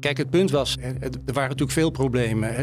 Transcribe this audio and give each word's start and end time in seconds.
Kijk, 0.00 0.16
het 0.16 0.30
punt 0.30 0.50
was, 0.50 0.76
er 1.00 1.10
waren 1.32 1.48
natuurlijk 1.48 1.70
veel 1.70 1.90
problemen. 1.90 2.54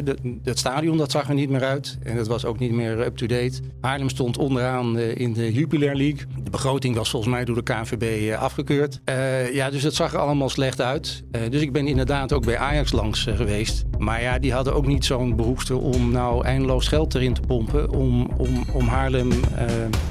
Het 0.43 0.59
stadion 0.59 0.97
dat 0.97 1.11
zag 1.11 1.29
er 1.29 1.35
niet 1.35 1.49
meer 1.49 1.63
uit 1.63 1.97
en 2.03 2.17
het 2.17 2.27
was 2.27 2.45
ook 2.45 2.59
niet 2.59 2.71
meer 2.71 2.99
up-to-date. 2.99 3.59
Haarlem 3.81 4.09
stond 4.09 4.37
onderaan 4.37 4.97
eh, 4.97 5.15
in 5.15 5.33
de 5.33 5.53
Jupiler 5.53 5.95
League. 5.95 6.25
De 6.43 6.49
begroting 6.49 6.95
was 6.95 7.09
volgens 7.09 7.33
mij 7.33 7.45
door 7.45 7.55
de 7.55 7.63
KNVB 7.63 8.31
eh, 8.31 8.41
afgekeurd. 8.41 8.99
Uh, 9.09 9.53
ja, 9.53 9.69
dus 9.69 9.83
het 9.83 9.93
zag 9.93 10.13
er 10.13 10.19
allemaal 10.19 10.49
slecht 10.49 10.81
uit. 10.81 11.23
Dus 11.49 11.61
ik 11.61 11.71
ben 11.71 11.87
inderdaad 11.87 12.33
ook 12.33 12.45
bij 12.45 12.57
Ajax 12.57 12.91
langs 12.91 13.27
geweest. 13.29 13.83
Maar 13.97 14.21
ja, 14.21 14.39
die 14.39 14.53
hadden 14.53 14.73
ook 14.73 14.87
niet 14.87 15.05
zo'n 15.05 15.35
behoefte 15.35 15.77
om 15.77 16.11
nou 16.11 16.45
eindeloos 16.45 16.87
geld 16.87 17.15
erin 17.15 17.33
te 17.33 17.41
pompen... 17.41 17.89
om, 17.89 18.29
om, 18.37 18.65
om 18.73 18.87
Haarlem 18.87 19.31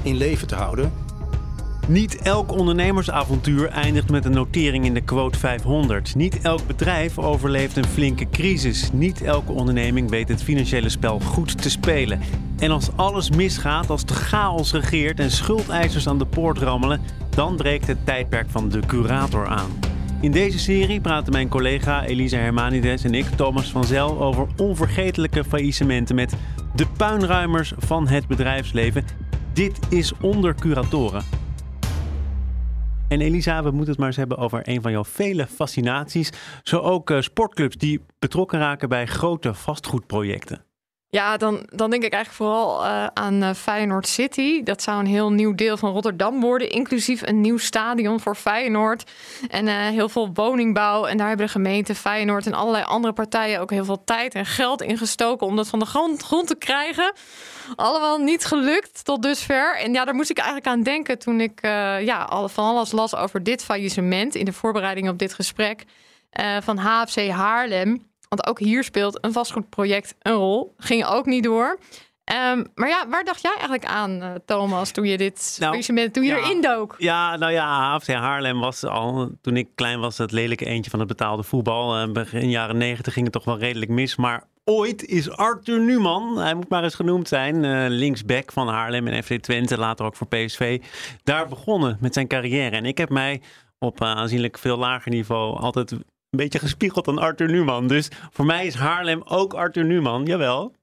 in 0.03 0.15
leven 0.17 0.47
te 0.47 0.55
houden. 0.55 0.91
Niet 1.87 2.17
elk 2.21 2.51
ondernemersavontuur 2.51 3.69
eindigt 3.69 4.09
met 4.09 4.25
een 4.25 4.31
notering 4.31 4.85
in 4.85 4.93
de 4.93 5.01
quote 5.01 5.39
500. 5.39 6.15
Niet 6.15 6.41
elk 6.41 6.67
bedrijf 6.67 7.17
overleeft 7.17 7.77
een 7.77 7.85
flinke 7.85 8.29
crisis. 8.29 8.89
Niet 8.93 9.21
elke 9.21 9.51
onderneming 9.51 10.09
weet 10.09 10.27
het 10.29 10.43
financiële 10.43 10.89
spel 10.89 11.19
goed 11.19 11.61
te 11.61 11.69
spelen. 11.69 12.19
En 12.59 12.71
als 12.71 12.89
alles 12.95 13.29
misgaat, 13.29 13.89
als 13.89 14.05
de 14.05 14.13
chaos 14.13 14.71
regeert 14.71 15.19
en 15.19 15.31
schuldeisers 15.31 16.07
aan 16.07 16.17
de 16.17 16.25
poort 16.25 16.57
rammelen, 16.57 17.01
dan 17.29 17.55
breekt 17.55 17.87
het 17.87 18.05
tijdperk 18.05 18.49
van 18.49 18.69
de 18.69 18.79
curator 18.79 19.47
aan. 19.47 19.69
In 20.21 20.31
deze 20.31 20.59
serie 20.59 21.01
praten 21.01 21.33
mijn 21.33 21.49
collega 21.49 22.05
Elisa 22.05 22.37
Hermanides 22.37 23.03
en 23.03 23.13
ik, 23.13 23.25
Thomas 23.25 23.71
van 23.71 23.83
Zel, 23.83 24.21
over 24.21 24.47
onvergetelijke 24.57 25.43
faillissementen 25.43 26.15
met 26.15 26.33
de 26.75 26.85
puinruimers 26.97 27.73
van 27.77 28.07
het 28.07 28.27
bedrijfsleven. 28.27 29.05
Dit 29.53 29.79
is 29.89 30.13
onder 30.21 30.55
curatoren. 30.55 31.46
En 33.07 33.21
Elisa, 33.21 33.63
we 33.63 33.69
moeten 33.71 33.89
het 33.89 33.97
maar 33.97 34.07
eens 34.07 34.17
hebben 34.17 34.37
over 34.37 34.61
een 34.63 34.81
van 34.81 34.91
jouw 34.91 35.05
vele 35.05 35.47
fascinaties. 35.47 36.31
Zo 36.63 36.79
ook 36.79 37.09
uh, 37.09 37.21
sportclubs 37.21 37.75
die 37.75 38.01
betrokken 38.19 38.59
raken 38.59 38.89
bij 38.89 39.05
grote 39.05 39.53
vastgoedprojecten. 39.53 40.66
Ja, 41.09 41.37
dan, 41.37 41.67
dan 41.69 41.89
denk 41.89 42.03
ik 42.03 42.13
eigenlijk 42.13 42.43
vooral 42.43 42.85
uh, 42.85 43.05
aan 43.13 43.43
uh, 43.43 43.53
Feyenoord 43.53 44.07
City. 44.07 44.63
Dat 44.63 44.81
zou 44.81 44.99
een 44.99 45.05
heel 45.05 45.31
nieuw 45.31 45.55
deel 45.55 45.77
van 45.77 45.91
Rotterdam 45.91 46.41
worden, 46.41 46.69
inclusief 46.69 47.21
een 47.21 47.41
nieuw 47.41 47.57
stadion 47.57 48.19
voor 48.19 48.35
Feyenoord 48.35 49.11
en 49.49 49.67
uh, 49.67 49.73
heel 49.87 50.09
veel 50.09 50.29
woningbouw. 50.33 51.05
En 51.05 51.17
daar 51.17 51.27
hebben 51.27 51.45
de 51.45 51.51
gemeente 51.51 51.95
Feyenoord 51.95 52.45
en 52.45 52.53
allerlei 52.53 52.83
andere 52.83 53.13
partijen 53.13 53.59
ook 53.59 53.71
heel 53.71 53.85
veel 53.85 54.03
tijd 54.03 54.35
en 54.35 54.45
geld 54.45 54.81
in 54.81 54.97
gestoken 54.97 55.47
om 55.47 55.55
dat 55.55 55.67
van 55.67 55.79
de 55.79 55.85
grond, 55.85 56.23
grond 56.23 56.47
te 56.47 56.55
krijgen. 56.55 57.13
Allemaal 57.75 58.17
niet 58.17 58.45
gelukt 58.45 59.05
tot 59.05 59.21
dusver. 59.21 59.77
En 59.77 59.93
ja, 59.93 60.05
daar 60.05 60.15
moest 60.15 60.29
ik 60.29 60.37
eigenlijk 60.37 60.67
aan 60.67 60.83
denken 60.83 61.19
toen 61.19 61.41
ik 61.41 61.59
ja, 62.01 62.47
van 62.47 62.65
alles 62.65 62.91
las 62.91 63.15
over 63.15 63.43
dit 63.43 63.63
faillissement 63.63 64.35
in 64.35 64.45
de 64.45 64.53
voorbereiding 64.53 65.09
op 65.09 65.17
dit 65.17 65.33
gesprek 65.33 65.83
van 66.61 66.77
HFC 66.77 67.29
Haarlem. 67.29 68.07
Want 68.29 68.47
ook 68.47 68.59
hier 68.59 68.83
speelt 68.83 69.25
een 69.25 69.31
vastgoedproject 69.31 70.15
een 70.19 70.33
rol. 70.33 70.73
Ging 70.77 71.05
ook 71.05 71.25
niet 71.25 71.43
door. 71.43 71.79
Um, 72.33 72.65
maar 72.75 72.89
ja, 72.89 73.07
waar 73.09 73.23
dacht 73.23 73.41
jij 73.41 73.51
eigenlijk 73.51 73.85
aan, 73.85 74.23
uh, 74.23 74.31
Thomas, 74.45 74.91
toen 74.91 75.05
je 75.05 75.17
dit 75.17 75.57
nou, 75.59 75.81
toen 76.11 76.23
je 76.23 76.29
ja, 76.29 76.37
erin 76.37 76.61
dook? 76.61 76.95
Ja, 76.97 77.35
nou 77.35 77.51
ja, 77.51 77.93
AFC 77.93 78.07
Haarlem 78.07 78.59
was 78.59 78.83
al, 78.83 79.31
toen 79.41 79.57
ik 79.57 79.67
klein 79.75 79.99
was, 79.99 80.17
het 80.17 80.31
lelijke 80.31 80.65
eentje 80.65 80.91
van 80.91 80.99
het 80.99 81.07
betaalde 81.07 81.43
voetbal. 81.43 82.01
Uh, 82.01 82.11
begin 82.11 82.49
jaren 82.49 82.77
negentig 82.77 83.13
ging 83.13 83.25
het 83.25 83.33
toch 83.33 83.43
wel 83.43 83.57
redelijk 83.57 83.91
mis. 83.91 84.15
Maar 84.15 84.43
ooit 84.63 85.05
is 85.05 85.29
Arthur 85.29 85.79
Numan, 85.79 86.37
hij 86.37 86.53
moet 86.53 86.69
maar 86.69 86.83
eens 86.83 86.95
genoemd 86.95 87.27
zijn, 87.27 87.63
uh, 87.63 87.85
linksback 87.87 88.51
van 88.51 88.67
Haarlem 88.67 89.07
en 89.07 89.23
FC 89.23 89.33
Twente, 89.33 89.77
later 89.77 90.05
ook 90.05 90.15
voor 90.15 90.27
PSV, 90.27 90.81
daar 91.23 91.47
begonnen 91.47 91.97
met 92.01 92.13
zijn 92.13 92.27
carrière. 92.27 92.75
En 92.75 92.85
ik 92.85 92.97
heb 92.97 93.09
mij 93.09 93.41
op 93.79 94.01
aanzienlijk 94.01 94.57
veel 94.57 94.77
lager 94.77 95.11
niveau 95.11 95.59
altijd 95.59 95.95
beetje 96.37 96.59
gespiegeld 96.59 97.07
aan 97.07 97.17
Arthur 97.17 97.51
Numan. 97.51 97.87
Dus 97.87 98.09
voor 98.31 98.45
mij 98.45 98.65
is 98.65 98.73
Haarlem 98.73 99.21
ook 99.25 99.53
Arthur 99.53 99.85
Numan. 99.85 100.25
Jawel. 100.25 100.75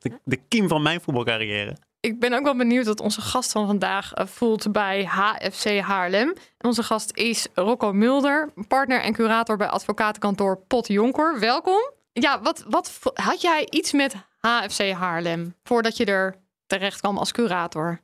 De, 0.00 0.12
de 0.24 0.36
kiem 0.48 0.68
van 0.68 0.82
mijn 0.82 1.00
voetbalcarrière. 1.00 1.76
Ik 2.00 2.20
ben 2.20 2.32
ook 2.32 2.44
wel 2.44 2.56
benieuwd 2.56 2.86
wat 2.86 3.00
onze 3.00 3.20
gast 3.20 3.52
van 3.52 3.66
vandaag 3.66 4.18
uh, 4.18 4.26
voelt 4.26 4.72
bij 4.72 5.04
HFC 5.04 5.78
Haarlem. 5.78 6.34
Onze 6.58 6.82
gast 6.82 7.16
is 7.16 7.46
Rocco 7.54 7.92
Mulder, 7.92 8.52
partner 8.68 9.00
en 9.00 9.12
curator 9.12 9.56
bij 9.56 9.68
advocatenkantoor 9.68 10.58
Pot 10.66 10.86
Jonker. 10.86 11.40
Welkom. 11.40 11.92
Ja, 12.12 12.42
wat, 12.42 12.64
wat 12.68 12.98
had 13.14 13.40
jij 13.40 13.66
iets 13.70 13.92
met 13.92 14.14
HFC 14.38 14.90
Haarlem 14.90 15.54
voordat 15.62 15.96
je 15.96 16.04
er 16.04 16.36
terecht 16.66 17.00
kwam 17.00 17.18
als 17.18 17.32
curator? 17.32 18.00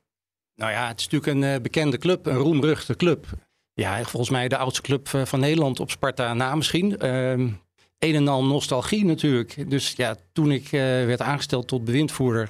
Nou 0.55 0.73
ja, 0.73 0.89
het 0.89 1.01
is 1.01 1.09
natuurlijk 1.09 1.33
een 1.33 1.55
uh, 1.55 1.61
bekende 1.61 1.99
club, 1.99 2.27
een 2.27 2.37
roemruchte 2.37 2.97
club. 2.97 3.27
Ja, 3.75 4.03
volgens 4.03 4.31
mij 4.31 4.49
de 4.49 4.57
oudste 4.57 4.83
club 4.83 5.09
eh, 5.13 5.25
van 5.25 5.41
Nederland 5.41 5.81
op 5.81 5.91
Sparta 5.91 6.35
na 6.35 6.55
misschien. 6.55 7.07
Um, 7.09 7.63
een 7.99 8.15
en 8.15 8.29
al 8.29 8.45
nostalgie 8.45 9.05
natuurlijk. 9.05 9.71
Dus 9.71 9.93
ja, 9.97 10.17
toen 10.33 10.53
ik 10.53 10.65
uh, 10.65 10.81
werd 10.81 11.21
aangesteld 11.21 11.69
tot 11.69 11.85
bewindvoerder, 11.85 12.49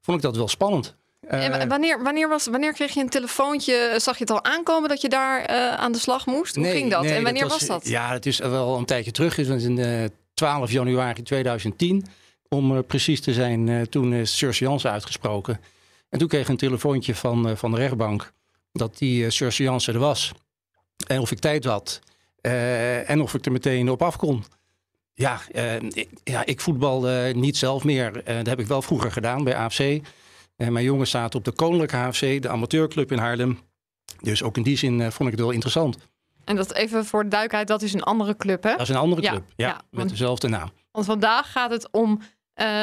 vond 0.00 0.16
ik 0.16 0.22
dat 0.22 0.36
wel 0.36 0.48
spannend. 0.48 0.96
Uh, 1.30 1.60
en 1.60 1.68
wanneer, 1.68 2.02
wanneer, 2.02 2.28
was, 2.28 2.46
wanneer 2.46 2.72
kreeg 2.72 2.94
je 2.94 3.00
een 3.00 3.08
telefoontje? 3.08 3.94
Zag 3.96 4.18
je 4.18 4.24
het 4.24 4.32
al 4.32 4.44
aankomen 4.44 4.88
dat 4.88 5.00
je 5.00 5.08
daar 5.08 5.50
uh, 5.50 5.74
aan 5.74 5.92
de 5.92 5.98
slag 5.98 6.26
moest? 6.26 6.54
Hoe 6.54 6.64
nee, 6.64 6.76
ging 6.76 6.90
dat? 6.90 7.02
Nee, 7.02 7.12
en 7.12 7.22
wanneer 7.22 7.42
dat 7.42 7.50
was, 7.50 7.66
dat? 7.66 7.88
Ja, 7.88 8.12
het 8.12 8.26
is 8.26 8.38
wel 8.38 8.76
een 8.76 8.84
tijdje 8.84 9.10
terug. 9.10 9.36
Het 9.36 9.48
was 9.48 9.62
in 9.62 10.10
12 10.34 10.70
januari 10.70 11.22
2010. 11.22 12.06
Om 12.48 12.84
precies 12.84 13.20
te 13.20 13.32
zijn, 13.32 13.88
toen 13.88 14.12
is 14.12 14.36
Surseance 14.36 14.88
uitgesproken. 14.88 15.60
En 16.08 16.18
toen 16.18 16.28
kreeg 16.28 16.42
ik 16.42 16.48
een 16.48 16.56
telefoontje 16.56 17.14
van, 17.14 17.56
van 17.56 17.70
de 17.70 17.76
rechtbank 17.76 18.32
dat 18.78 18.98
die 18.98 19.30
surseance 19.30 19.92
er 19.92 19.98
was. 19.98 20.32
En 21.06 21.20
of 21.20 21.30
ik 21.30 21.38
tijd 21.38 21.64
had. 21.64 22.00
Uh, 22.42 23.10
en 23.10 23.20
of 23.20 23.34
ik 23.34 23.46
er 23.46 23.52
meteen 23.52 23.90
op 23.90 24.02
af 24.02 24.16
kon. 24.16 24.44
Ja, 25.14 25.40
uh, 25.54 25.74
ik, 25.74 26.08
ja 26.24 26.44
ik 26.46 26.60
voetbal 26.60 27.10
uh, 27.10 27.34
niet 27.34 27.56
zelf 27.56 27.84
meer. 27.84 28.12
dat 28.24 28.46
heb 28.46 28.60
ik 28.60 28.66
wel 28.66 28.82
vroeger 28.82 29.12
gedaan 29.12 29.44
bij 29.44 29.56
AFC. 29.56 30.00
mijn 30.56 30.84
jongen 30.84 31.06
staat 31.06 31.34
op 31.34 31.44
de 31.44 31.52
Koninklijke 31.52 31.96
AFC, 31.96 32.42
de 32.42 32.48
amateurclub 32.48 33.12
in 33.12 33.18
Haarlem. 33.18 33.58
Dus 34.20 34.42
ook 34.42 34.56
in 34.56 34.62
die 34.62 34.76
zin 34.76 34.98
vond 35.12 35.28
ik 35.28 35.34
het 35.34 35.40
wel 35.40 35.50
interessant. 35.50 35.96
En 36.44 36.56
dat 36.56 36.72
even 36.72 37.04
voor 37.04 37.22
de 37.22 37.28
duidelijkheid, 37.28 37.68
dat 37.68 37.82
is 37.82 37.92
een 37.92 38.02
andere 38.02 38.36
club, 38.36 38.62
hè? 38.62 38.70
Dat 38.70 38.80
is 38.80 38.88
een 38.88 38.96
andere 38.96 39.22
club, 39.22 39.44
ja, 39.56 39.66
ja, 39.66 39.80
met 39.90 40.08
dezelfde 40.08 40.48
naam. 40.48 40.70
Want 40.90 41.06
vandaag 41.06 41.52
gaat 41.52 41.70
het 41.70 41.88
om 41.90 42.20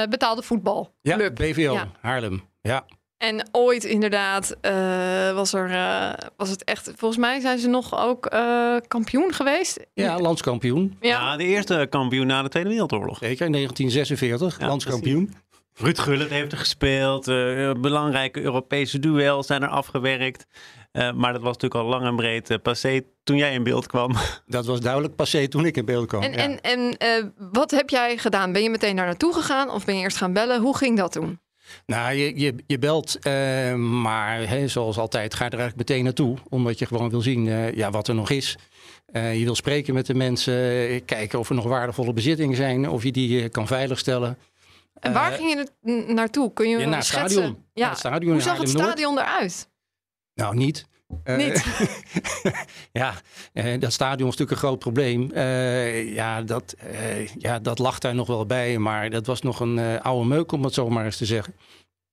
betaalde 0.09 0.41
voetbalclub. 0.41 0.93
Ja, 1.01 1.31
BVO, 1.31 1.77
Haarlem, 2.01 2.43
ja. 2.61 2.85
En 3.21 3.47
ooit 3.51 3.83
inderdaad 3.83 4.55
uh, 4.61 5.31
was, 5.31 5.53
er, 5.53 5.69
uh, 5.69 6.13
was 6.37 6.49
het 6.49 6.63
echt... 6.63 6.91
Volgens 6.95 7.19
mij 7.19 7.39
zijn 7.39 7.59
ze 7.59 7.67
nog 7.67 7.99
ook 7.99 8.33
uh, 8.33 8.75
kampioen 8.87 9.33
geweest. 9.33 9.79
Ja, 9.93 10.19
landskampioen. 10.19 10.97
Ja. 10.99 11.09
ja. 11.09 11.37
de 11.37 11.43
eerste 11.43 11.87
kampioen 11.89 12.27
na 12.27 12.41
de 12.41 12.49
Tweede 12.49 12.69
Wereldoorlog. 12.69 13.17
Zeker, 13.17 13.45
in 13.45 13.51
1946, 13.51 14.59
ja, 14.59 14.67
landskampioen. 14.67 15.25
Precies. 15.25 15.41
Ruud 15.73 15.99
Gullit 15.99 16.29
heeft 16.29 16.51
er 16.51 16.57
gespeeld. 16.57 17.25
belangrijke 17.81 18.41
Europese 18.41 18.99
duels 18.99 19.47
zijn 19.47 19.61
er 19.61 19.69
afgewerkt. 19.69 20.45
maar 20.91 21.33
dat 21.33 21.41
was 21.41 21.57
natuurlijk 21.57 21.81
al 21.81 21.89
lang 21.89 22.05
en 22.05 22.15
breed 22.15 22.61
passé 22.61 23.01
toen 23.23 23.37
jij 23.37 23.53
in 23.53 23.63
beeld 23.63 23.87
kwam. 23.87 24.15
Dat 24.47 24.65
was 24.65 24.79
duidelijk 24.79 25.15
passé 25.15 25.47
toen 25.47 25.65
ik 25.65 25.77
in 25.77 25.85
beeld 25.85 26.07
kwam. 26.07 26.21
En, 26.21 26.31
ja. 26.31 26.59
en, 26.61 26.97
en 26.97 27.33
wat 27.51 27.71
heb 27.71 27.89
jij 27.89 28.17
gedaan? 28.17 28.51
Ben 28.51 28.63
je 28.63 28.69
meteen 28.69 28.95
daar 28.95 29.05
naartoe 29.05 29.33
gegaan 29.33 29.69
of 29.69 29.85
ben 29.85 29.95
je 29.95 30.01
eerst 30.01 30.17
gaan 30.17 30.33
bellen? 30.33 30.61
Hoe 30.61 30.77
ging 30.77 30.97
dat 30.97 31.11
toen? 31.11 31.39
Nou, 31.85 32.13
je, 32.13 32.39
je, 32.39 32.55
je 32.67 32.79
belt, 32.79 33.17
uh, 33.27 33.73
maar 33.75 34.47
hè, 34.47 34.67
zoals 34.67 34.97
altijd 34.97 35.33
ga 35.33 35.45
je 35.45 35.51
er 35.51 35.59
eigenlijk 35.59 35.89
meteen 35.89 36.03
naartoe. 36.03 36.37
Omdat 36.49 36.79
je 36.79 36.85
gewoon 36.85 37.09
wil 37.09 37.21
zien 37.21 37.45
uh, 37.45 37.71
ja, 37.71 37.89
wat 37.89 38.07
er 38.07 38.15
nog 38.15 38.29
is. 38.29 38.57
Uh, 39.13 39.37
je 39.37 39.43
wil 39.43 39.55
spreken 39.55 39.93
met 39.93 40.05
de 40.05 40.13
mensen, 40.13 40.53
kijken 41.05 41.39
of 41.39 41.49
er 41.49 41.55
nog 41.55 41.65
waardevolle 41.65 42.13
bezittingen 42.13 42.55
zijn. 42.55 42.89
Of 42.89 43.03
je 43.03 43.11
die 43.11 43.49
kan 43.49 43.67
veiligstellen. 43.67 44.37
En 44.99 45.13
waar 45.13 45.31
ging 45.31 45.49
je 45.49 46.13
naartoe? 46.13 46.53
Kun 46.53 46.69
je 46.69 46.77
ja, 46.77 46.85
naar 46.85 46.97
het 46.97 47.07
stadion. 47.07 47.65
Ja. 47.73 47.89
het 47.89 47.97
stadion 47.97 48.31
Hoe 48.31 48.41
zag 48.41 48.57
het 48.57 48.69
stadion 48.69 49.19
eruit? 49.19 49.69
Nou, 50.33 50.55
niet. 50.55 50.85
Niet? 51.23 51.65
ja, 52.91 53.13
dat 53.79 53.93
stadion 53.93 54.29
is 54.29 54.37
natuurlijk 54.37 54.51
een 54.51 54.67
groot 54.67 54.79
probleem. 54.79 55.31
ja, 56.13 56.41
dat, 56.41 56.75
ja, 57.37 57.59
dat 57.59 57.79
lag 57.79 57.99
daar 57.99 58.15
nog 58.15 58.27
wel 58.27 58.45
bij. 58.45 58.77
Maar 58.77 59.09
dat 59.09 59.25
was 59.25 59.41
nog 59.41 59.59
een 59.59 60.01
oude 60.01 60.27
meuk, 60.27 60.51
om 60.51 60.63
het 60.63 60.73
zo 60.73 60.89
maar 60.89 61.05
eens 61.05 61.17
te 61.17 61.25
zeggen. 61.25 61.53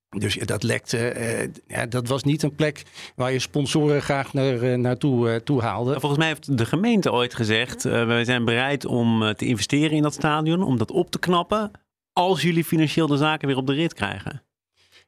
Dus 0.08 0.34
dat 0.34 0.62
lekte. 0.62 1.14
Uh, 1.16 1.48
ja, 1.66 1.86
dat 1.86 2.08
was 2.08 2.22
niet 2.22 2.42
een 2.42 2.54
plek 2.54 2.82
waar 3.16 3.32
je 3.32 3.38
sponsoren 3.38 4.02
graag 4.02 4.32
naar, 4.32 4.62
uh, 4.62 4.74
naartoe 4.74 5.30
uh, 5.30 5.36
toe 5.36 5.60
haalde. 5.60 6.00
Volgens 6.00 6.18
mij 6.18 6.28
heeft 6.28 6.58
de 6.58 6.66
gemeente 6.66 7.12
ooit 7.12 7.34
gezegd: 7.34 7.82
wij 7.82 8.24
zijn 8.24 8.44
bereid 8.44 8.84
om 8.84 9.34
te 9.36 9.46
investeren 9.46 9.96
in 9.96 10.02
dat 10.02 10.14
stadion, 10.14 10.62
om 10.62 10.78
dat 10.78 10.90
op 10.90 11.10
te 11.10 11.18
knappen, 11.18 11.70
als 12.12 12.42
jullie 12.42 12.64
financieel 12.64 13.06
de 13.06 13.16
zaken 13.16 13.48
weer 13.48 13.56
op 13.56 13.66
de 13.66 13.72
rit 13.72 13.94
krijgen. 13.94 14.42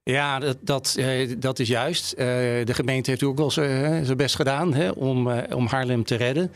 Ja, 0.02 0.38
dat, 0.38 0.58
dat, 0.61 0.94
eh, 0.99 1.35
dat 1.38 1.58
is 1.58 1.69
juist. 1.69 2.12
Eh, 2.12 2.26
de 2.64 2.75
gemeente 2.75 3.11
heeft 3.11 3.23
ook 3.23 3.37
wel 3.37 3.50
zijn 3.50 4.17
best 4.17 4.37
gedaan 4.37 4.75
hè, 4.75 4.91
om, 4.91 5.31
eh, 5.31 5.56
om 5.56 5.67
Haarlem 5.67 6.05
te 6.05 6.14
redden. 6.14 6.52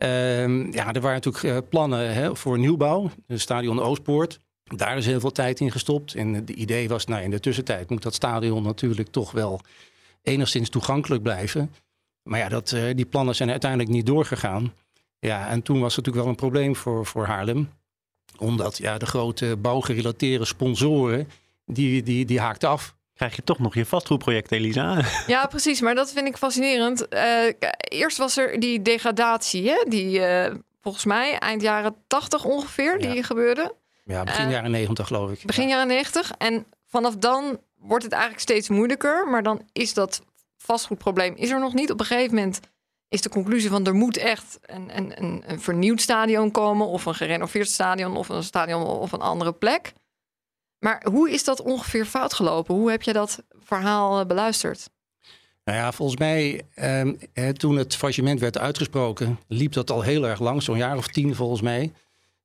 Ehm, 0.00 0.72
ja, 0.72 0.92
er 0.92 1.00
waren 1.00 1.20
natuurlijk 1.22 1.44
eh, 1.44 1.68
plannen 1.68 2.14
hè, 2.14 2.36
voor 2.36 2.58
nieuwbouw, 2.58 3.10
het 3.26 3.40
stadion 3.40 3.80
Oostpoort. 3.80 4.40
Daar 4.64 4.96
is 4.96 5.06
heel 5.06 5.20
veel 5.20 5.32
tijd 5.32 5.60
in 5.60 5.70
gestopt. 5.70 6.14
En 6.14 6.34
het 6.34 6.50
idee 6.50 6.88
was, 6.88 7.06
nou, 7.06 7.22
in 7.22 7.30
de 7.30 7.40
tussentijd 7.40 7.90
moet 7.90 8.02
dat 8.02 8.14
stadion 8.14 8.62
natuurlijk 8.62 9.08
toch 9.08 9.32
wel 9.32 9.60
enigszins 10.22 10.68
toegankelijk 10.68 11.22
blijven. 11.22 11.74
Maar 12.22 12.38
ja, 12.38 12.48
dat, 12.48 12.72
eh, 12.72 12.82
die 12.94 13.04
plannen 13.04 13.34
zijn 13.34 13.50
uiteindelijk 13.50 13.90
niet 13.90 14.06
doorgegaan. 14.06 14.72
Ja, 15.18 15.48
en 15.48 15.62
toen 15.62 15.80
was 15.80 15.96
het 15.96 16.06
natuurlijk 16.06 16.24
wel 16.24 16.26
een 16.28 16.50
probleem 16.50 16.76
voor, 16.76 17.06
voor 17.06 17.26
Haarlem. 17.26 17.68
Omdat 18.38 18.78
ja, 18.78 18.98
de 18.98 19.06
grote 19.06 19.56
bouwgerelateerde 19.56 20.44
sponsoren, 20.44 21.28
die, 21.72 22.02
die, 22.02 22.24
die 22.24 22.40
haakten 22.40 22.68
af. 22.68 22.94
Krijg 23.14 23.36
je 23.36 23.44
toch 23.44 23.58
nog 23.58 23.74
je 23.74 23.86
vastgoedproject, 23.86 24.52
Elisa? 24.52 25.02
Ja, 25.26 25.46
precies. 25.46 25.80
Maar 25.80 25.94
dat 25.94 26.12
vind 26.12 26.26
ik 26.26 26.36
fascinerend. 26.36 27.08
Eh, 27.08 27.44
eerst 27.78 28.16
was 28.16 28.36
er 28.36 28.60
die 28.60 28.82
degradatie, 28.82 29.68
hè? 29.68 29.84
die 29.88 30.24
eh, 30.24 30.54
volgens 30.80 31.04
mij 31.04 31.38
eind 31.38 31.62
jaren 31.62 31.94
80 32.06 32.44
ongeveer, 32.44 32.98
die 32.98 33.22
gebeurde. 33.22 33.74
Ja, 34.04 34.24
begin 34.24 34.44
Eh, 34.44 34.50
jaren 34.50 34.70
negentig 34.70 35.06
geloof 35.06 35.30
ik. 35.30 35.46
Begin 35.46 35.68
jaren 35.68 35.86
90. 35.86 36.32
En 36.38 36.66
vanaf 36.86 37.16
dan 37.16 37.60
wordt 37.78 38.04
het 38.04 38.12
eigenlijk 38.12 38.42
steeds 38.42 38.68
moeilijker. 38.68 39.28
Maar 39.28 39.42
dan 39.42 39.68
is 39.72 39.94
dat 39.94 40.22
vastgoedprobleem 40.56 41.34
is 41.36 41.50
er 41.50 41.60
nog 41.60 41.74
niet. 41.74 41.90
Op 41.90 42.00
een 42.00 42.06
gegeven 42.06 42.34
moment 42.34 42.60
is 43.08 43.22
de 43.22 43.28
conclusie 43.28 43.70
van 43.70 43.86
er 43.86 43.94
moet 43.94 44.16
echt 44.16 44.58
een, 44.62 44.96
een, 44.96 45.12
een, 45.22 45.42
een 45.46 45.60
vernieuwd 45.60 46.00
stadion 46.00 46.50
komen. 46.50 46.86
Of 46.86 47.06
een 47.06 47.14
gerenoveerd 47.14 47.68
stadion 47.68 48.16
of 48.16 48.28
een 48.28 48.42
stadion 48.42 48.86
op 48.86 49.12
een 49.12 49.20
andere 49.20 49.52
plek. 49.52 49.92
Maar 50.80 51.06
hoe 51.10 51.30
is 51.30 51.44
dat 51.44 51.62
ongeveer 51.62 52.04
fout 52.04 52.34
gelopen? 52.34 52.74
Hoe 52.74 52.90
heb 52.90 53.02
je 53.02 53.12
dat 53.12 53.42
verhaal 53.62 54.20
eh, 54.20 54.26
beluisterd? 54.26 54.90
Nou 55.64 55.78
ja, 55.78 55.92
volgens 55.92 56.18
mij, 56.18 56.62
ehm, 56.74 57.14
toen 57.52 57.76
het 57.76 57.96
faillissement 57.96 58.40
werd 58.40 58.58
uitgesproken, 58.58 59.38
liep 59.48 59.72
dat 59.72 59.90
al 59.90 60.02
heel 60.02 60.26
erg 60.26 60.40
lang, 60.40 60.62
zo'n 60.62 60.76
jaar 60.76 60.96
of 60.96 61.06
tien 61.06 61.34
volgens 61.34 61.60
mij. 61.60 61.92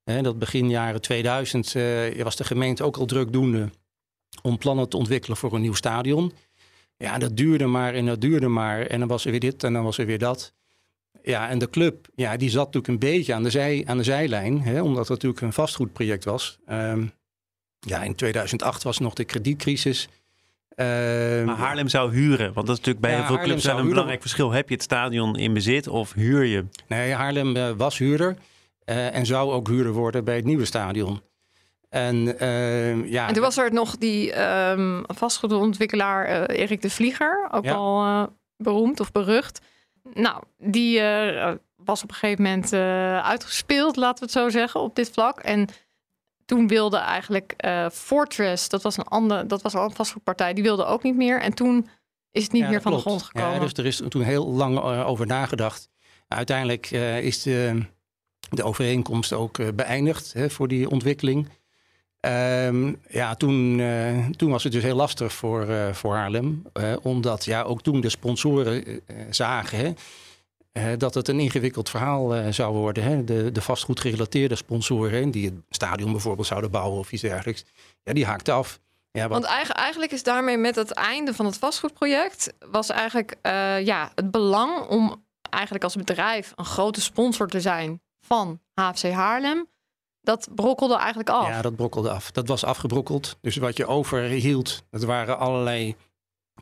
Dat 0.04 0.40
begin 0.40 0.70
jaren 0.70 1.02
2000 1.02 1.76
eh, 1.76 2.24
was 2.24 2.36
de 2.36 2.44
gemeente 2.44 2.84
ook 2.84 2.98
al 2.98 3.06
drukdoende 3.06 3.70
om 4.42 4.58
plannen 4.58 4.90
te 4.90 4.98
ontwikkelen 4.98 5.38
voor 5.38 5.54
een 5.54 5.62
nieuw 5.62 5.74
stadion. 5.74 6.34
Ja, 6.98 7.18
dat 7.18 7.38
duurde 7.38 7.66
maar 7.66 7.94
en 7.94 8.06
dat 8.06 8.22
duurde 8.22 8.48
maar. 8.48 8.86
En 8.86 9.00
dan 9.00 9.08
was 9.08 9.26
er 9.26 9.32
weer 9.32 9.40
dit 9.40 9.64
en 9.64 9.74
dan 9.74 9.84
was 9.84 9.98
er 9.98 10.06
weer 10.06 10.20
dat. 10.20 10.54
Ja, 11.24 11.50
en 11.50 11.60
de 11.60 11.70
club, 11.70 12.08
ja, 12.16 12.38
die 12.38 12.50
zat 12.50 12.66
natuurlijk 12.66 12.88
een 12.88 13.10
beetje 13.10 13.34
aan 13.34 13.44
de, 13.44 13.50
zij, 13.50 13.84
aan 13.86 13.98
de 13.98 14.04
zijlijn, 14.04 14.62
hè, 14.62 14.82
omdat 14.82 15.00
het 15.00 15.10
natuurlijk 15.10 15.42
een 15.42 15.54
vastgoedproject 15.54 16.24
was. 16.24 16.58
Ehm, 16.66 17.06
ja, 17.86 18.04
in 18.04 18.16
2008 18.16 18.84
was 18.84 19.00
nog 19.00 19.14
de 19.14 19.24
kredietcrisis. 19.24 20.08
Ehm, 20.76 21.46
Maar 21.46 21.56
Haarlem 21.56 21.88
zou 21.88 22.12
huren, 22.14 22.54
want 22.54 22.68
dat 22.68 22.78
is 22.78 22.84
natuurlijk 22.86 23.00
bij 23.00 23.12
Ja, 23.12 23.18
heel 23.18 23.28
veel 23.28 23.38
clubs 23.46 23.64
een 23.64 23.72
huren. 23.72 23.90
belangrijk 23.90 24.22
verschil. 24.22 24.52
Heb 24.52 24.68
je 24.70 24.74
het 24.76 24.84
stadion 24.84 25.36
in 25.38 25.54
bezit 25.54 25.88
of 25.88 26.14
huur 26.14 26.44
je? 26.44 26.66
Nee, 26.88 27.14
Haarlem 27.14 27.56
eh, 27.56 27.70
was 27.78 27.98
huurder 27.98 28.36
eh, 28.86 29.16
en 29.16 29.26
zou 29.26 29.52
ook 29.52 29.68
huurder 29.68 29.92
worden 29.92 30.24
bij 30.24 30.36
het 30.36 30.46
nieuwe 30.46 30.66
stadion. 30.66 31.22
En 31.90 32.40
eh, 32.40 33.12
ja, 33.12 33.28
En 33.28 33.34
toen 33.34 33.44
was 33.44 33.58
er 33.58 33.74
nog 33.74 33.98
die 33.98 34.32
ehm 34.34 35.04
vastgoedontwikkelaar 35.08 36.26
eh, 36.26 36.60
Erik 36.62 36.82
de 36.82 36.90
Vlieger, 36.90 37.48
ook 37.52 37.66
Ja. 37.66 37.74
al 37.74 38.04
eh, 38.04 38.24
beroemd 38.58 39.00
of 39.00 39.12
berucht. 39.12 39.62
Nou, 40.14 40.44
die 40.58 41.00
eh, 41.00 41.54
was 41.76 42.04
op 42.04 42.10
een 42.10 42.16
gegeven 42.16 42.44
moment 42.44 42.74
eh, 42.74 43.20
uitgespeeld, 43.20 43.96
laten 43.96 44.20
we 44.20 44.32
het 44.32 44.34
zo 44.44 44.50
zeggen, 44.60 44.82
op 44.82 44.96
dit 44.96 45.10
vlak. 45.14 45.40
En 45.40 45.68
toen 46.46 46.68
wilde 46.68 46.98
eigenlijk 46.98 47.54
eh, 47.58 47.90
Fortress, 47.90 48.70
dat 48.70 48.82
was 48.82 48.98
een 48.98 49.04
ander, 49.04 49.48
dat 49.48 49.62
was 49.62 49.76
al 49.76 49.84
een 49.84 49.96
vastgoedpartij, 49.96 50.54
die 50.54 50.64
wilde 50.64 50.86
ook 50.86 51.04
niet 51.04 51.16
meer. 51.16 51.42
En 51.42 51.54
toen 51.54 51.88
is 52.32 52.44
het 52.44 52.52
niet 52.52 52.62
ja, 52.62 52.70
meer 52.70 52.82
van 52.82 52.92
de 52.92 53.00
grond 53.00 53.24
gekomen. 53.24 53.54
Ja, 53.54 53.60
dus 53.60 53.74
er 53.74 53.86
is 53.86 54.02
toen 54.10 54.22
heel 54.22 54.48
lang 54.48 54.78
eh, 54.78 55.08
over 55.08 55.26
nagedacht. 55.26 55.90
Uiteindelijk 56.28 56.92
eh, 56.92 57.22
is 57.22 57.42
de, 57.42 57.86
de 58.50 58.64
overeenkomst 58.64 59.34
ook 59.34 59.76
beëindigd 59.76 60.34
hè, 60.34 60.50
voor 60.50 60.68
die 60.68 60.90
ontwikkeling. 60.90 61.50
Ehm, 62.20 62.94
ja, 63.10 63.36
toen, 63.36 63.82
toen 64.36 64.52
was 64.52 64.64
het 64.64 64.72
dus 64.72 64.84
heel 64.84 64.96
lastig 64.96 65.34
voor, 65.34 65.68
voor 65.96 66.16
Haarlem. 66.16 66.64
omdat 67.02 67.46
ja, 67.46 67.62
ook 67.62 67.82
toen 67.82 68.02
de 68.02 68.10
sponsoren 68.10 69.02
zagen 69.30 69.78
hè, 69.78 69.94
dat 70.98 71.14
het 71.14 71.28
een 71.28 71.40
ingewikkeld 71.40 71.90
verhaal 71.90 72.36
eh, 72.36 72.52
zou 72.52 72.74
worden. 72.76 73.04
Hè. 73.04 73.24
De, 73.24 73.52
de 73.52 73.62
vastgoedgerelateerde 73.62 74.56
sponsoren, 74.56 75.32
die 75.32 75.46
het 75.46 75.54
stadion 75.70 76.12
bijvoorbeeld 76.12 76.48
zouden 76.48 76.72
bouwen 76.72 77.00
of 77.00 77.12
iets 77.12 77.22
dergelijks. 77.22 77.66
Ja, 78.04 78.14
die 78.14 78.26
haakten 78.26 78.54
af. 78.54 78.80
Ja, 79.12 79.22
wat, 79.28 79.32
Want 79.32 79.44
eigen- 79.54 79.76
eigenlijk 79.76 80.12
is 80.12 80.24
daarmee 80.24 80.58
met 80.58 80.76
het 80.76 80.92
einde 80.92 81.34
van 81.34 81.46
het 81.46 81.58
vastgoedproject... 81.58 82.54
was 82.72 82.90
eigenlijk 82.90 83.36
eh, 83.42 83.86
ja, 83.86 84.12
het 84.16 84.32
belang 84.32 84.88
om 84.88 85.26
eigenlijk 85.50 85.84
als 85.84 85.96
bedrijf... 85.96 86.52
een 86.56 86.66
grote 86.66 87.02
sponsor 87.02 87.48
te 87.48 87.62
zijn 87.62 88.02
van 88.20 88.60
HFC 88.74 89.12
Haarlem... 89.12 89.68
dat 90.22 90.48
brokkelde 90.56 90.96
eigenlijk 90.96 91.30
af. 91.30 91.48
Ja, 91.48 91.62
dat 91.62 91.76
brokkelde 91.76 92.10
af. 92.10 92.32
Dat 92.32 92.48
was 92.48 92.64
afgebrokkeld. 92.64 93.38
Dus 93.42 93.56
wat 93.56 93.78
je 93.78 93.86
overhield, 93.86 94.84
dat 94.90 95.04
waren 95.04 95.38
allerlei 95.38 95.96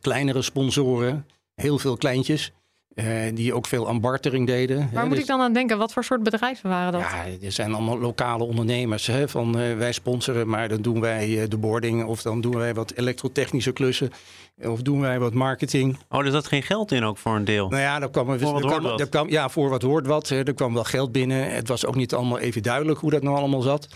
kleinere 0.01 0.41
sponsoren. 0.41 1.27
Heel 1.55 1.77
veel 1.77 1.97
kleintjes. 1.97 2.51
Eh, 2.95 3.05
die 3.33 3.53
ook 3.53 3.67
veel 3.67 3.87
aan 3.87 3.99
bartering 4.01 4.47
deden. 4.47 4.77
Waar 4.77 4.87
hè. 4.91 5.01
moet 5.01 5.09
Dus- 5.09 5.19
ik 5.19 5.27
dan 5.27 5.41
aan 5.41 5.53
denken? 5.53 5.77
Wat 5.77 5.93
voor 5.93 6.03
soort 6.03 6.23
bedrijven 6.23 6.69
waren 6.69 6.91
dat? 6.91 7.01
Ja, 7.01 7.25
er 7.45 7.51
zijn 7.51 7.73
allemaal 7.73 7.99
lokale 7.99 8.43
ondernemers. 8.43 9.07
Hè, 9.07 9.27
van 9.29 9.59
eh, 9.59 9.77
wij 9.77 9.91
sponsoren, 9.91 10.47
maar 10.49 10.67
dan 10.69 10.81
doen 10.81 10.99
wij 11.01 11.41
eh, 11.41 11.49
de 11.49 11.57
boarding. 11.57 12.05
Of 12.05 12.21
dan 12.21 12.41
doen 12.41 12.57
wij 12.57 12.73
wat 12.73 12.91
elektrotechnische 12.95 13.71
klussen. 13.71 14.09
Of 14.63 14.81
doen 14.81 14.99
wij 15.01 15.19
wat 15.19 15.33
marketing. 15.33 15.97
Oh, 16.09 16.25
er 16.25 16.31
zat 16.31 16.47
geen 16.47 16.63
geld 16.63 16.91
in 16.91 17.03
ook 17.03 17.17
voor 17.17 17.35
een 17.35 17.45
deel. 17.45 17.69
Nou 17.69 17.81
ja, 17.81 17.99
daar 17.99 18.09
kwam, 18.09 18.29
er, 18.29 18.39
Voor 18.39 18.51
wat 18.53 18.61
er 18.61 18.67
kwam, 18.67 18.79
hoort 18.79 18.91
wat. 18.91 18.99
er 19.01 19.09
kwam- 19.09 19.29
ja, 19.29 19.49
voor 19.49 19.69
wat 19.69 19.81
hoort 19.81 20.07
wat. 20.07 20.29
hè. 20.29 20.43
Er 20.43 20.53
kwam 20.53 20.73
wel 20.73 20.83
geld 20.83 21.11
binnen. 21.11 21.51
Het 21.53 21.67
was 21.67 21.85
ook 21.85 21.95
niet 21.95 22.13
allemaal 22.13 22.39
even 22.39 22.63
duidelijk 22.63 22.99
hoe 22.99 23.11
dat 23.11 23.23
nou 23.23 23.37
allemaal 23.37 23.61
zat. 23.61 23.87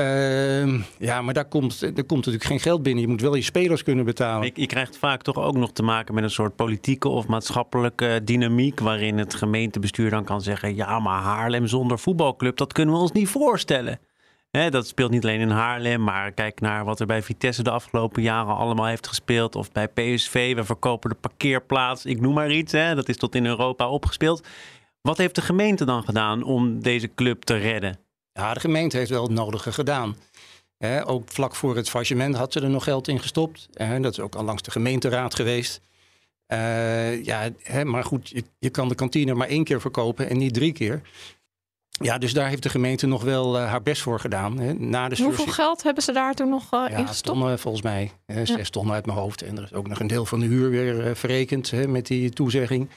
Ehm, 0.00 0.80
ja, 0.98 1.22
maar 1.22 1.34
daar 1.34 1.44
komt, 1.44 1.82
er 1.82 1.92
komt 1.92 2.10
natuurlijk 2.10 2.44
geen 2.44 2.60
geld 2.60 2.82
binnen. 2.82 3.02
Je 3.02 3.08
moet 3.08 3.20
wel 3.20 3.34
je 3.34 3.42
spelers 3.42 3.82
kunnen 3.82 4.04
betalen. 4.04 4.50
Je, 4.54 4.66
krijgt 4.66 4.96
vaak 4.96 5.22
toch 5.22 5.36
ook 5.36 5.56
nog 5.56 5.72
te 5.72 5.82
maken 5.82 6.14
met 6.14 6.24
een 6.24 6.30
soort 6.30 6.56
politieke 6.56 7.08
of 7.08 7.26
maatschappelijke 7.26 8.20
dynamiek. 8.24 8.80
waarin 8.80 9.18
het 9.18 9.34
gemeentebestuur 9.34 10.10
dan 10.10 10.24
kan 10.24 10.42
zeggen: 10.42 10.74
ja, 10.74 10.98
maar 10.98 11.20
Haarlem 11.20 11.66
zonder 11.66 11.98
voetbalclub, 11.98 12.56
dat 12.56 12.72
kunnen 12.72 12.94
we 12.94 13.00
ons 13.00 13.12
niet 13.12 13.28
voorstellen. 13.28 14.00
Dat 14.50 14.86
speelt 14.86 15.10
niet 15.10 15.24
alleen 15.24 15.40
in 15.40 15.50
Haarlem, 15.50 16.02
maar 16.02 16.32
kijk 16.32 16.60
naar 16.60 16.84
wat 16.84 17.00
er 17.00 17.06
bij 17.06 17.22
Vitesse 17.22 17.62
de 17.62 17.70
afgelopen 17.70 18.22
jaren 18.22 18.56
allemaal 18.56 18.86
heeft 18.86 19.06
gespeeld. 19.06 19.56
Of 19.56 19.72
bij 19.72 19.88
PSV, 19.88 20.54
we 20.54 20.64
verkopen 20.64 21.10
de 21.10 21.16
parkeerplaats. 21.16 22.04
Ik 22.04 22.20
noem 22.20 22.34
maar 22.34 22.50
iets, 22.50 22.72
dat 22.72 23.08
is 23.08 23.16
tot 23.16 23.34
in 23.34 23.46
Europa 23.46 23.88
opgespeeld. 23.88 24.46
Wat 25.02 25.18
heeft 25.18 25.34
de 25.34 25.42
gemeente 25.42 25.84
dan 25.84 26.02
gedaan 26.02 26.42
om 26.42 26.82
deze 26.82 27.14
club 27.14 27.42
te 27.42 27.56
redden? 27.56 27.98
Ja, 28.32 28.54
de 28.54 28.60
gemeente 28.60 28.96
heeft 28.96 29.10
wel 29.10 29.22
het 29.22 29.32
nodige 29.32 29.72
gedaan. 29.72 30.16
Ook 31.04 31.30
vlak 31.30 31.54
voor 31.54 31.76
het 31.76 31.90
faillissement 31.90 32.36
had 32.36 32.52
ze 32.52 32.60
er 32.60 32.70
nog 32.70 32.84
geld 32.84 33.08
in 33.08 33.20
gestopt. 33.20 33.68
Dat 34.00 34.12
is 34.12 34.20
ook 34.20 34.34
al 34.34 34.44
langs 34.44 34.62
de 34.62 34.70
gemeenteraad 34.70 35.34
geweest. 35.34 35.80
Eh, 36.50 37.24
ja, 37.24 37.50
maar 37.84 38.04
goed, 38.04 38.28
je, 38.28 38.44
je 38.58 38.70
kan 38.70 38.88
de 38.88 38.94
kantine 38.94 39.34
maar 39.34 39.48
één 39.48 39.64
keer 39.64 39.80
verkopen 39.80 40.30
en 40.30 40.38
niet 40.38 40.54
drie 40.54 40.72
keer. 40.72 41.00
Ja, 41.90 42.18
dus 42.18 42.32
daar 42.32 42.48
heeft 42.48 42.62
de 42.62 42.68
gemeente 42.68 43.06
nog 43.06 43.22
wel 43.22 43.58
eh, 43.58 43.68
haar 43.68 43.82
best 43.82 44.02
voor 44.02 44.20
gedaan. 44.20 44.88
Na 44.90 45.08
de 45.08 45.22
Hoeveel 45.22 45.46
geld 45.46 45.82
hebben 45.82 46.02
ze 46.02 46.12
daar 46.12 46.34
toen 46.34 46.48
nog 46.48 46.64
uh, 46.74 46.84
ja, 46.88 46.96
in 46.96 47.06
gestopt? 47.06 47.38
tonnen 47.38 47.58
volgens 47.58 47.82
mij. 47.82 48.10
Zes 48.44 48.70
tonnen 48.70 48.94
uit 48.94 49.06
mijn 49.06 49.18
hoofd. 49.18 49.42
En 49.42 49.56
er 49.56 49.62
is 49.62 49.72
ook 49.72 49.88
nog 49.88 50.00
een 50.00 50.06
deel 50.06 50.26
van 50.26 50.40
de 50.40 50.46
huur 50.46 50.70
weer 50.70 51.16
verrekend 51.16 51.86
met 51.88 52.06
die 52.06 52.30
toezegging. 52.30 52.88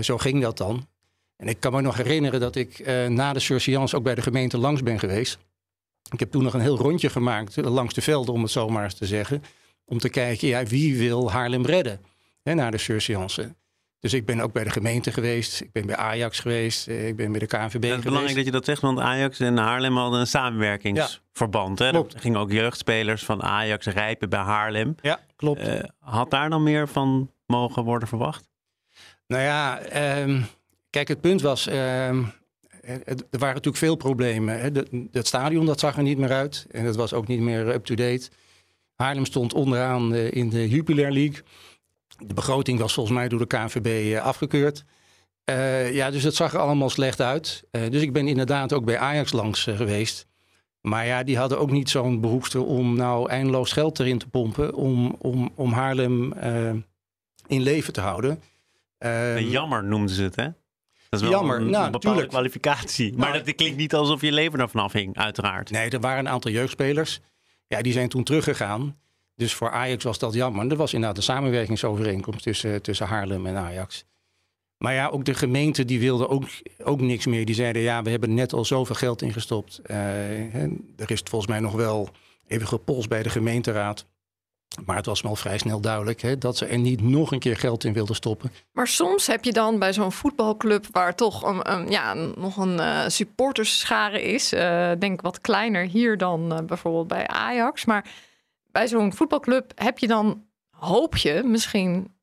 Zo 0.00 0.18
ging 0.18 0.42
dat 0.42 0.56
dan. 0.56 0.86
En 1.40 1.48
ik 1.48 1.60
kan 1.60 1.72
me 1.72 1.80
nog 1.80 1.96
herinneren 1.96 2.40
dat 2.40 2.56
ik 2.56 2.78
eh, 2.78 3.06
na 3.06 3.32
de 3.32 3.40
surseance 3.40 3.96
ook 3.96 4.02
bij 4.02 4.14
de 4.14 4.22
gemeente 4.22 4.58
langs 4.58 4.82
ben 4.82 4.98
geweest. 4.98 5.38
Ik 6.12 6.20
heb 6.20 6.30
toen 6.30 6.42
nog 6.42 6.54
een 6.54 6.60
heel 6.60 6.76
rondje 6.78 7.10
gemaakt 7.10 7.56
eh, 7.58 7.64
langs 7.72 7.94
de 7.94 8.00
velden, 8.00 8.34
om 8.34 8.42
het 8.42 8.50
zo 8.50 8.68
maar 8.68 8.84
eens 8.84 8.94
te 8.94 9.06
zeggen. 9.06 9.42
Om 9.84 9.98
te 9.98 10.08
kijken, 10.08 10.48
ja, 10.48 10.64
wie 10.64 10.98
wil 10.98 11.30
Haarlem 11.30 11.66
redden 11.66 12.00
hè, 12.42 12.54
na 12.54 12.70
de 12.70 12.78
surseance. 12.78 13.54
Dus 14.00 14.12
ik 14.12 14.26
ben 14.26 14.40
ook 14.40 14.52
bij 14.52 14.64
de 14.64 14.70
gemeente 14.70 15.12
geweest. 15.12 15.60
Ik 15.60 15.72
ben 15.72 15.86
bij 15.86 15.96
Ajax 15.96 16.38
geweest. 16.40 16.88
eh, 16.88 17.06
Ik 17.08 17.16
ben 17.16 17.30
bij 17.30 17.40
de 17.40 17.46
KNVB 17.46 17.62
Het 17.62 17.74
is 17.74 17.80
geweest. 17.80 18.04
belangrijk 18.04 18.36
dat 18.36 18.44
je 18.44 18.50
dat 18.50 18.64
zegt, 18.64 18.80
want 18.82 18.98
Ajax 18.98 19.40
en 19.40 19.56
Haarlem 19.56 19.96
hadden 19.96 20.20
een 20.20 20.26
samenwerkingsverband. 20.26 21.78
Hè? 21.78 21.90
Klopt. 21.90 22.14
Er 22.14 22.20
gingen 22.20 22.40
ook 22.40 22.52
jeugdspelers 22.52 23.24
van 23.24 23.42
Ajax 23.42 23.86
rijpen 23.86 24.28
bij 24.28 24.40
Haarlem. 24.40 24.94
Ja, 25.02 25.20
klopt. 25.36 25.68
Had 25.98 26.30
daar 26.30 26.50
dan 26.50 26.62
meer 26.62 26.88
van 26.88 27.30
mogen 27.46 27.84
worden 27.84 28.08
verwacht? 28.08 28.48
Nou 29.26 29.42
ja, 29.42 29.78
ehm, 29.78 30.40
kijk, 30.90 31.08
het 31.08 31.20
punt 31.20 31.40
was, 31.42 31.66
ehm, 31.66 32.22
er 32.80 33.38
waren 33.38 33.54
natuurlijk 33.54 33.76
veel 33.76 33.96
problemen. 33.96 34.60
Hè. 34.60 34.72
De- 34.72 35.08
Het 35.12 35.26
stadion 35.26 35.66
dat 35.66 35.80
zag 35.80 35.96
er 35.96 36.02
niet 36.02 36.18
meer 36.18 36.32
uit 36.32 36.66
en 36.70 36.84
het 36.84 36.96
was 36.96 37.12
ook 37.12 37.26
niet 37.26 37.40
meer 37.40 37.68
up-to-date. 37.68 38.28
Haarlem 38.94 39.24
stond 39.24 39.54
onderaan 39.54 40.14
eh, 40.14 40.32
in 40.32 40.48
de 40.50 40.68
Jupiler 40.68 41.12
League. 41.12 41.42
De 42.26 42.34
begroting 42.34 42.78
was 42.78 42.92
volgens 42.94 43.16
mij 43.16 43.28
door 43.28 43.38
de 43.38 43.46
KNVB 43.46 43.86
eh, 44.14 44.22
afgekeurd. 44.24 44.84
Eh, 45.44 45.94
ja, 45.94 46.10
dus 46.10 46.22
het 46.22 46.34
zag 46.34 46.52
er 46.52 46.58
allemaal 46.60 46.90
slecht 46.90 47.20
uit. 47.20 47.64
Dus 47.70 48.02
ik 48.02 48.12
ben 48.12 48.28
inderdaad 48.28 48.72
ook 48.72 48.84
bij 48.84 48.98
Ajax 48.98 49.32
langs 49.32 49.62
geweest. 49.62 50.26
Maar 50.80 51.06
ja, 51.06 51.22
die 51.22 51.38
hadden 51.38 51.58
ook 51.58 51.70
niet 51.70 51.90
zo'n 51.90 52.20
behoefte 52.20 52.60
om 52.60 52.96
nou 52.96 53.28
eindeloos 53.28 53.72
geld 53.72 54.00
erin 54.00 54.18
te 54.18 54.28
pompen 54.28 54.74
om, 54.74 55.16
om, 55.18 55.50
om 55.54 55.72
Haarlem 55.72 56.32
in 57.46 57.62
leven 57.62 57.92
te 57.92 58.00
houden. 58.00 58.40
Uh, 58.98 59.50
jammer 59.50 59.84
noemden 59.84 60.14
ze 60.14 60.22
het, 60.22 60.36
hè? 60.36 60.48
Dat 61.10 61.20
is 61.20 61.28
wel 61.28 61.38
jammer, 61.38 61.56
een, 61.56 61.70
nou, 61.70 61.84
een 61.84 61.90
bepaalde 61.90 62.00
tuurlijk. 62.00 62.28
kwalificatie. 62.28 63.16
Maar 63.16 63.30
Nou, 63.30 63.44
dat 63.44 63.54
klinkt 63.54 63.76
niet 63.76 63.94
alsof 63.94 64.20
je 64.20 64.32
leven 64.32 64.60
ervan 64.60 64.82
afhing, 64.82 65.16
uiteraard. 65.16 65.70
Nee, 65.70 65.90
er 65.90 66.00
waren 66.00 66.18
een 66.18 66.28
aantal 66.28 66.50
jeugdspelers. 66.50 67.20
Ja, 67.66 67.82
die 67.82 67.92
zijn 67.92 68.08
toen 68.08 68.24
teruggegaan. 68.24 68.96
Dus 69.36 69.54
voor 69.54 69.70
Ajax 69.70 70.04
was 70.04 70.18
dat 70.18 70.34
jammer. 70.34 70.70
Er 70.70 70.76
was 70.76 70.92
inderdaad 70.92 71.16
een 71.16 71.22
samenwerkingsovereenkomst 71.22 72.42
tussen, 72.42 72.82
tussen 72.82 73.06
Haarlem 73.06 73.46
en 73.46 73.56
Ajax. 73.56 74.04
Maar 74.78 74.94
ja, 74.94 75.08
ook 75.08 75.24
de 75.24 75.34
gemeente 75.34 75.84
die 75.84 76.00
wilde 76.00 76.28
ook, 76.28 76.44
ook 76.84 77.00
niks 77.00 77.26
meer. 77.26 77.44
Die 77.44 77.54
zeiden, 77.54 77.82
ja, 77.82 78.02
we 78.02 78.10
hebben 78.10 78.34
net 78.34 78.52
al 78.52 78.64
zoveel 78.64 78.94
geld 78.94 79.22
ingestopt. 79.22 79.80
Eh, 79.84 80.62
er 80.96 81.10
is 81.10 81.22
volgens 81.24 81.50
mij 81.50 81.60
nog 81.60 81.72
wel 81.72 82.08
even 82.46 82.66
gepolst 82.66 83.08
bij 83.08 83.22
de 83.22 83.30
gemeenteraad. 83.30 84.06
Maar 84.84 84.96
het 84.96 85.06
was 85.06 85.20
wel 85.20 85.36
vrij 85.36 85.58
snel 85.58 85.80
duidelijk 85.80 86.20
hè, 86.20 86.38
dat 86.38 86.56
ze 86.56 86.66
er 86.66 86.78
niet 86.78 87.02
nog 87.02 87.32
een 87.32 87.38
keer 87.38 87.56
geld 87.56 87.84
in 87.84 87.92
wilden 87.92 88.14
stoppen. 88.14 88.52
Maar 88.72 88.86
soms 88.86 89.26
heb 89.26 89.44
je 89.44 89.52
dan 89.52 89.78
bij 89.78 89.92
zo'n 89.92 90.12
voetbalclub 90.12 90.86
waar 90.90 91.14
toch 91.14 91.42
een, 91.42 91.72
een, 91.72 91.90
ja, 91.90 92.14
nog 92.14 92.56
een 92.56 92.76
uh, 92.76 93.00
supporterschare 93.06 94.22
is. 94.22 94.52
Uh, 94.52 94.90
denk 94.98 95.20
wat 95.20 95.40
kleiner 95.40 95.86
hier 95.86 96.18
dan 96.18 96.52
uh, 96.52 96.58
bijvoorbeeld 96.66 97.08
bij 97.08 97.26
Ajax. 97.26 97.84
Maar 97.84 98.10
bij 98.72 98.88
zo'n 98.88 99.12
voetbalclub 99.12 99.72
heb 99.74 99.98
je 99.98 100.06
dan, 100.06 100.44
hoop 100.70 101.16
je 101.16 101.42
misschien, 101.44 102.14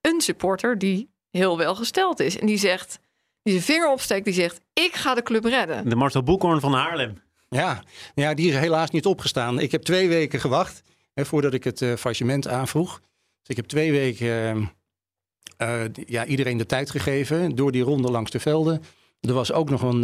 een 0.00 0.20
supporter 0.20 0.78
die 0.78 1.10
heel 1.30 1.58
welgesteld 1.58 2.20
is. 2.20 2.38
En 2.38 2.46
die 2.46 2.58
zegt, 2.58 2.98
die 3.42 3.52
zijn 3.52 3.64
vinger 3.64 3.90
opsteekt, 3.90 4.24
die 4.24 4.34
zegt, 4.34 4.60
ik 4.72 4.94
ga 4.94 5.14
de 5.14 5.22
club 5.22 5.44
redden. 5.44 5.88
De 5.88 5.96
Marcel 5.96 6.22
Boekhoorn 6.22 6.60
van 6.60 6.72
Haarlem. 6.72 7.22
Ja, 7.48 7.82
ja, 8.14 8.34
die 8.34 8.48
is 8.48 8.54
helaas 8.54 8.90
niet 8.90 9.06
opgestaan. 9.06 9.58
Ik 9.58 9.72
heb 9.72 9.82
twee 9.82 10.08
weken 10.08 10.40
gewacht 10.40 10.82
hè, 11.14 11.24
voordat 11.24 11.54
ik 11.54 11.64
het 11.64 11.80
uh, 11.80 11.94
faillissement 11.94 12.48
aanvroeg. 12.48 13.00
Dus 13.40 13.48
ik 13.48 13.56
heb 13.56 13.66
twee 13.66 13.92
weken 13.92 14.70
uh, 15.62 15.80
ja, 16.06 16.24
iedereen 16.24 16.56
de 16.56 16.66
tijd 16.66 16.90
gegeven 16.90 17.54
door 17.54 17.72
die 17.72 17.82
ronde 17.82 18.10
langs 18.10 18.30
de 18.30 18.40
velden. 18.40 18.82
Er 19.20 19.32
was 19.32 19.52
ook 19.52 19.70
nog 19.70 19.82
een, 19.82 20.02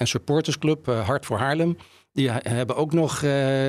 een 0.00 0.06
supportersclub, 0.06 0.86
Hart 0.86 1.26
voor 1.26 1.38
Haarlem. 1.38 1.76
Die 2.12 2.30
hebben 2.30 2.76
ook 2.76 2.92
nog 2.92 3.18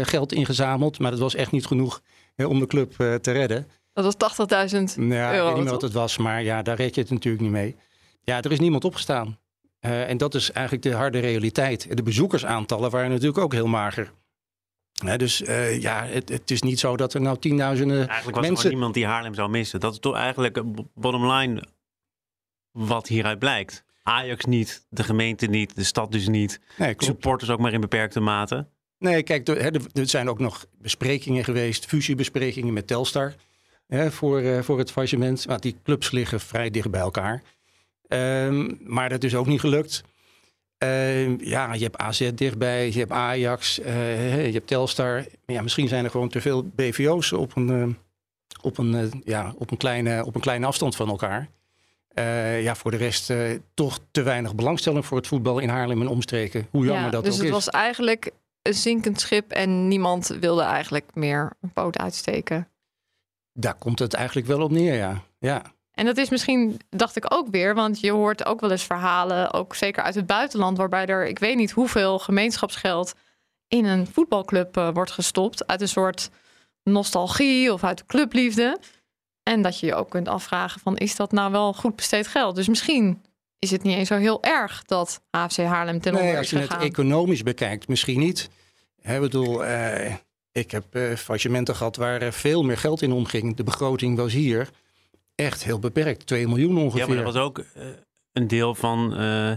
geld 0.02 0.34
ingezameld, 0.34 1.00
maar 1.00 1.12
dat 1.12 1.20
was 1.20 1.36
echt 1.36 1.52
niet 1.52 1.66
genoeg 1.66 2.02
hè, 2.36 2.46
om 2.46 2.60
de 2.60 2.68
club 2.68 2.94
te 3.22 3.32
redden. 3.32 3.68
Dat 3.94 4.16
was 4.18 4.48
80.000 4.72 4.78
ja, 4.96 5.34
euro. 5.34 5.48
Ik 5.48 5.48
weet 5.48 5.54
niet 5.54 5.64
meer 5.64 5.72
wat 5.72 5.82
het 5.82 5.94
was, 5.94 6.18
maar 6.18 6.44
ja, 6.44 6.62
daar 6.62 6.76
red 6.76 6.96
je 6.96 7.02
het 7.02 7.10
natuurlijk 7.10 7.44
niet 7.44 7.52
mee. 7.52 7.76
Ja, 8.24 8.42
er 8.42 8.52
is 8.52 8.60
niemand 8.60 8.86
opgestaan. 8.86 9.40
Uh, 9.82 10.10
en 10.10 10.18
dat 10.18 10.36
is 10.36 10.52
eigenlijk 10.52 10.86
de 10.86 10.94
harde 10.94 11.20
realiteit. 11.20 11.98
De 11.98 12.04
bezoekersaantallen 12.04 12.90
waren 12.90 13.10
natuurlijk 13.10 13.38
ook 13.38 13.54
heel 13.54 13.68
mager. 13.68 14.12
Dus 15.18 15.42
uh, 15.42 15.82
ja, 15.82 16.06
het, 16.06 16.30
het, 16.30 16.52
is 16.52 16.62
niet 16.62 16.80
zo 16.80 16.98
dat 16.98 17.14
er 17.14 17.22
nou 17.22 17.38
tienduizenden 17.40 18.08
Eigenlijk 18.08 18.38
was 18.38 18.48
mensen... 18.48 18.66
er 18.66 18.72
niemand 18.72 18.94
die 18.94 19.06
Haarlem 19.06 19.34
zou 19.34 19.50
missen. 19.50 19.80
Dat 19.80 19.94
is 19.94 20.00
toch 20.00 20.16
eigenlijk 20.16 20.62
bottom 20.94 21.32
line 21.32 21.64
wat 22.72 23.08
hieruit 23.08 23.40
blijkt. 23.40 23.84
Ajax 24.04 24.46
niet, 24.46 24.86
de 24.90 25.04
gemeente 25.04 25.46
niet, 25.46 25.76
de 25.76 25.84
stad 25.84 26.12
dus 26.12 26.28
niet. 26.28 26.60
Nee. 26.78 26.94
Supporters 26.98 27.50
ook 27.50 27.60
maar 27.60 27.74
in 27.74 27.82
beperkte 27.82 28.20
mate. 28.20 28.68
Nee, 28.98 29.24
kijk, 29.24 29.48
er, 29.48 29.82
er 29.94 30.10
zijn 30.10 30.30
ook 30.30 30.40
nog 30.40 30.66
besprekingen 30.78 31.44
geweest, 31.44 31.86
fusiebesprekingen 31.86 32.74
met 32.74 32.88
Telstar 32.88 33.34
hè, 33.88 34.12
voor, 34.12 34.42
uh, 34.42 34.62
voor 34.62 34.78
het 34.78 34.92
faillissement. 34.92 35.44
Want 35.44 35.62
die 35.62 35.76
clubs 35.84 36.12
liggen 36.12 36.40
vrij 36.40 36.70
dicht 36.70 36.92
bij 36.92 37.02
elkaar. 37.02 37.42
Um, 38.08 38.80
maar 38.84 39.10
dat 39.10 39.24
is 39.24 39.36
ook 39.36 39.46
niet 39.46 39.60
gelukt. 39.60 40.04
Uh, 40.84 41.40
ja, 41.40 41.74
je 41.74 41.84
hebt 41.84 41.98
AZ 41.98 42.32
dichtbij, 42.36 42.92
je 42.92 43.00
hebt 43.00 43.12
Ajax, 43.12 43.80
uh, 43.80 44.46
je 44.46 44.54
hebt 44.54 44.68
Telstar. 44.68 45.26
Ja, 45.46 45.62
misschien 45.62 45.88
zijn 45.88 46.04
er 46.04 46.10
gewoon 46.10 46.30
te 46.30 46.42
veel 46.42 46.64
BVO's 46.64 47.32
op 47.32 47.56
een, 47.56 47.70
uh, 47.70 47.88
op 48.62 48.78
een, 48.78 49.22
ja, 49.26 49.54
op 49.58 49.72
een, 49.72 49.78
kleine, 49.78 50.26
op 50.26 50.36
een 50.36 50.42
kleine 50.42 50.66
afstand 50.66 50.96
van 50.96 51.10
elkaar. 51.10 51.50
ja, 52.62 52.76
voor 52.76 52.92
de 52.92 52.98
rest 52.98 53.34
toch 53.74 54.00
te 54.12 54.22
weinig 54.22 54.56
belangstelling 54.56 55.06
voor 55.06 55.18
het 55.18 55.28
voetbal 55.28 55.60
in 55.60 55.70
Haarlem 55.70 56.02
en 56.02 56.08
omstreken. 56.08 56.68
Hoe 56.72 56.86
jammer 56.86 57.06
ja, 57.06 57.10
dat 57.10 57.24
dus 57.24 57.34
ook 57.34 57.40
het 57.40 57.48
is. 57.48 57.54
was 57.54 57.70
eigenlijk 57.70 58.32
een 58.62 58.74
zinkend 58.74 59.20
schip 59.20 59.52
en 59.52 59.88
niemand 59.88 60.28
wilde 60.28 60.62
eigenlijk 60.62 61.10
meer 61.14 61.54
een 61.62 61.74
poot 61.74 61.98
uitsteken. 61.98 62.68
Daar 63.54 63.76
komt 63.76 64.00
het 64.00 64.14
eigenlijk 64.14 64.48
wel 64.48 64.62
op 64.62 64.72
neer, 64.72 64.96
ja. 64.96 65.24
ja. 65.40 65.62
En 65.92 66.06
dat 66.06 66.18
is 66.18 66.30
misschien, 66.30 66.80
dacht 66.90 67.16
ik 67.16 67.34
ook 67.34 67.48
weer, 67.52 67.76
want 67.76 68.00
je 68.00 68.12
hoort 68.12 68.46
ook 68.46 68.60
wel 68.60 68.72
eens 68.72 68.84
verhalen, 68.84 69.54
ook 69.54 69.76
zeker 69.76 70.04
uit 70.04 70.16
het 70.16 70.26
buitenland, 70.26 70.78
waarbij 70.78 71.06
er, 71.06 71.28
ik 71.28 71.40
weet 71.40 71.56
niet 71.56 71.72
hoeveel 71.72 72.20
gemeenschapsgeld 72.20 73.14
in 73.68 73.86
een 73.86 74.08
voetbalclub 74.08 74.78
uh, 74.78 74.90
wordt 74.94 75.12
gestopt. 75.12 75.68
Uit 75.68 75.82
een 75.82 75.88
soort 75.88 76.30
nostalgie 76.84 77.74
of 77.74 77.84
uit 77.84 77.98
de 77.98 78.06
clubliefde. 78.06 78.80
En 79.44 79.62
dat 79.62 79.80
je 79.80 79.86
je 79.86 79.96
ook 79.96 80.10
kunt 80.10 80.28
afvragen 80.28 80.82
van, 80.82 80.98
is 80.98 81.16
dat 81.16 81.32
nou 81.32 81.52
wel 81.52 81.74
goed 81.74 81.96
besteed 81.96 82.28
geld? 82.28 82.56
Dus 82.56 82.68
misschien 82.68 83.22
is 83.60 83.72
het 83.72 83.84
niet 83.84 83.98
eens 83.98 84.08
zo 84.08 84.18
heel 84.18 84.44
erg 84.44 84.84
dat 84.84 85.22
AFC 85.30 85.58
Haarlem 85.58 86.02
ten 86.02 86.12
onder 86.12 86.26
nee, 86.28 86.34
is 86.34 86.40
als 86.40 86.50
je 86.50 86.58
het 86.58 86.84
economisch 86.84 87.44
bekijkt, 87.44 87.88
misschien 87.88 88.20
niet. 88.20 88.50
Ik 89.02 89.20
bedoel, 89.20 89.66
uh, 89.66 90.16
ik 90.52 90.72
heb 90.72 90.96
uh, 90.96 91.16
faillissementen 91.16 91.76
gehad 91.76 91.96
waar 91.96 92.34
veel 92.34 92.64
meer 92.64 92.78
geld 92.78 93.02
in 93.02 93.12
omging. 93.12 93.56
De 93.56 93.64
begroting 93.64 94.18
was 94.18 94.34
hier 94.34 94.70
echt 95.42 95.64
heel 95.64 95.80
beperkt. 95.80 96.26
2 96.28 96.48
miljoen 96.48 96.78
ongeveer. 96.78 97.00
Ja, 97.00 97.08
maar 97.08 97.24
dat 97.24 97.34
was 97.34 97.44
ook 97.44 97.58
uh, 97.58 97.84
een 98.32 98.48
deel 98.48 98.76
van 98.76 99.14
uh, 99.14 99.52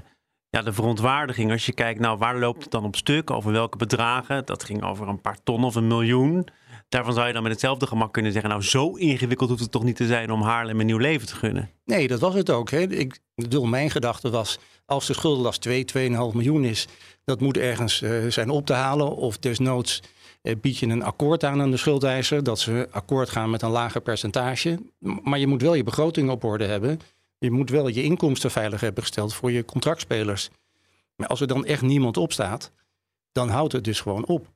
ja, 0.48 0.62
de 0.62 0.72
verontwaardiging. 0.72 1.50
Als 1.50 1.66
je 1.66 1.72
kijkt, 1.72 2.00
nou, 2.00 2.18
waar 2.18 2.38
loopt 2.38 2.62
het 2.62 2.70
dan 2.70 2.84
op 2.84 2.96
stuk? 2.96 3.30
Over 3.30 3.52
welke 3.52 3.76
bedragen? 3.76 4.44
Dat 4.44 4.64
ging 4.64 4.82
over 4.82 5.08
een 5.08 5.20
paar 5.20 5.38
ton 5.42 5.64
of 5.64 5.74
een 5.74 5.86
miljoen. 5.86 6.48
Daarvan 6.88 7.14
zou 7.14 7.26
je 7.26 7.32
dan 7.32 7.42
met 7.42 7.52
hetzelfde 7.52 7.86
gemak 7.86 8.12
kunnen 8.12 8.32
zeggen... 8.32 8.50
nou, 8.50 8.62
zo 8.62 8.94
ingewikkeld 8.94 9.48
hoeft 9.48 9.62
het 9.62 9.70
toch 9.70 9.84
niet 9.84 9.96
te 9.96 10.06
zijn 10.06 10.30
om 10.30 10.42
Haarlem 10.42 10.80
een 10.80 10.86
nieuw 10.86 10.98
leven 10.98 11.26
te 11.26 11.36
gunnen? 11.36 11.70
Nee, 11.84 12.08
dat 12.08 12.20
was 12.20 12.34
het 12.34 12.50
ook. 12.50 12.70
Hè. 12.70 12.80
Ik 12.80 13.18
bedoel, 13.34 13.64
mijn 13.64 13.90
gedachte 13.90 14.30
was... 14.30 14.58
als 14.86 15.06
de 15.06 15.14
schuldenlast 15.14 15.60
2, 15.60 15.84
2,5 15.98 16.02
miljoen 16.10 16.64
is... 16.64 16.86
dat 17.24 17.40
moet 17.40 17.56
ergens 17.56 18.02
uh, 18.02 18.30
zijn 18.30 18.50
op 18.50 18.66
te 18.66 18.72
halen. 18.72 19.16
Of 19.16 19.38
desnoods 19.38 20.02
bied 20.60 20.78
je 20.78 20.86
een 20.86 21.02
akkoord 21.02 21.44
aan 21.44 21.60
aan 21.60 21.70
de 21.70 21.76
schuldeiser... 21.76 22.42
dat 22.42 22.58
ze 22.58 22.88
akkoord 22.90 23.30
gaan 23.30 23.50
met 23.50 23.62
een 23.62 23.70
lager 23.70 24.00
percentage. 24.00 24.78
Maar 24.98 25.38
je 25.38 25.46
moet 25.46 25.62
wel 25.62 25.74
je 25.74 25.82
begroting 25.82 26.30
op 26.30 26.44
orde 26.44 26.64
hebben. 26.64 27.00
Je 27.38 27.50
moet 27.50 27.70
wel 27.70 27.88
je 27.88 28.02
inkomsten 28.02 28.50
veilig 28.50 28.80
hebben 28.80 29.02
gesteld 29.02 29.34
voor 29.34 29.52
je 29.52 29.64
contractspelers. 29.64 30.50
Maar 31.16 31.28
als 31.28 31.40
er 31.40 31.46
dan 31.46 31.64
echt 31.64 31.82
niemand 31.82 32.16
opstaat... 32.16 32.72
dan 33.32 33.48
houdt 33.48 33.72
het 33.72 33.84
dus 33.84 34.00
gewoon 34.00 34.26
op. 34.26 34.52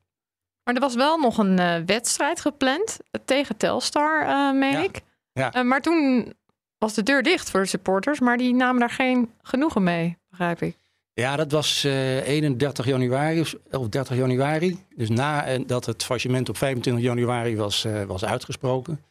Maar 0.63 0.75
er 0.75 0.81
was 0.81 0.95
wel 0.95 1.17
nog 1.17 1.37
een 1.37 1.59
uh, 1.59 1.75
wedstrijd 1.85 2.41
gepland 2.41 2.97
tegen 3.25 3.57
Telstar, 3.57 4.21
uh, 4.21 4.59
meen 4.59 4.71
Ja. 4.71 4.83
ik. 4.83 5.01
Ja. 5.33 5.55
Uh, 5.55 5.63
maar 5.63 5.81
toen 5.81 6.33
was 6.77 6.93
de 6.93 7.03
deur 7.03 7.23
dicht 7.23 7.49
voor 7.49 7.61
de 7.61 7.67
supporters, 7.67 8.19
maar 8.19 8.37
die 8.37 8.53
namen 8.53 8.79
daar 8.79 8.89
geen 8.89 9.31
genoegen 9.41 9.83
mee, 9.83 10.17
begrijp 10.29 10.61
ik. 10.61 10.77
Ja, 11.19 11.35
dat 11.35 11.51
was 11.51 11.85
uh, 11.85 12.27
31 12.27 12.85
januari 12.85 13.41
of 13.71 13.89
30 13.89 14.15
januari. 14.15 14.77
Dus 14.95 15.09
nadat 15.09 15.85
het 15.85 16.03
faillissement 16.03 16.49
op 16.49 16.57
25 16.57 17.03
januari 17.03 17.55
was, 17.55 17.85
uh, 17.85 18.03
was 18.03 18.25
uitgesproken. 18.25 19.03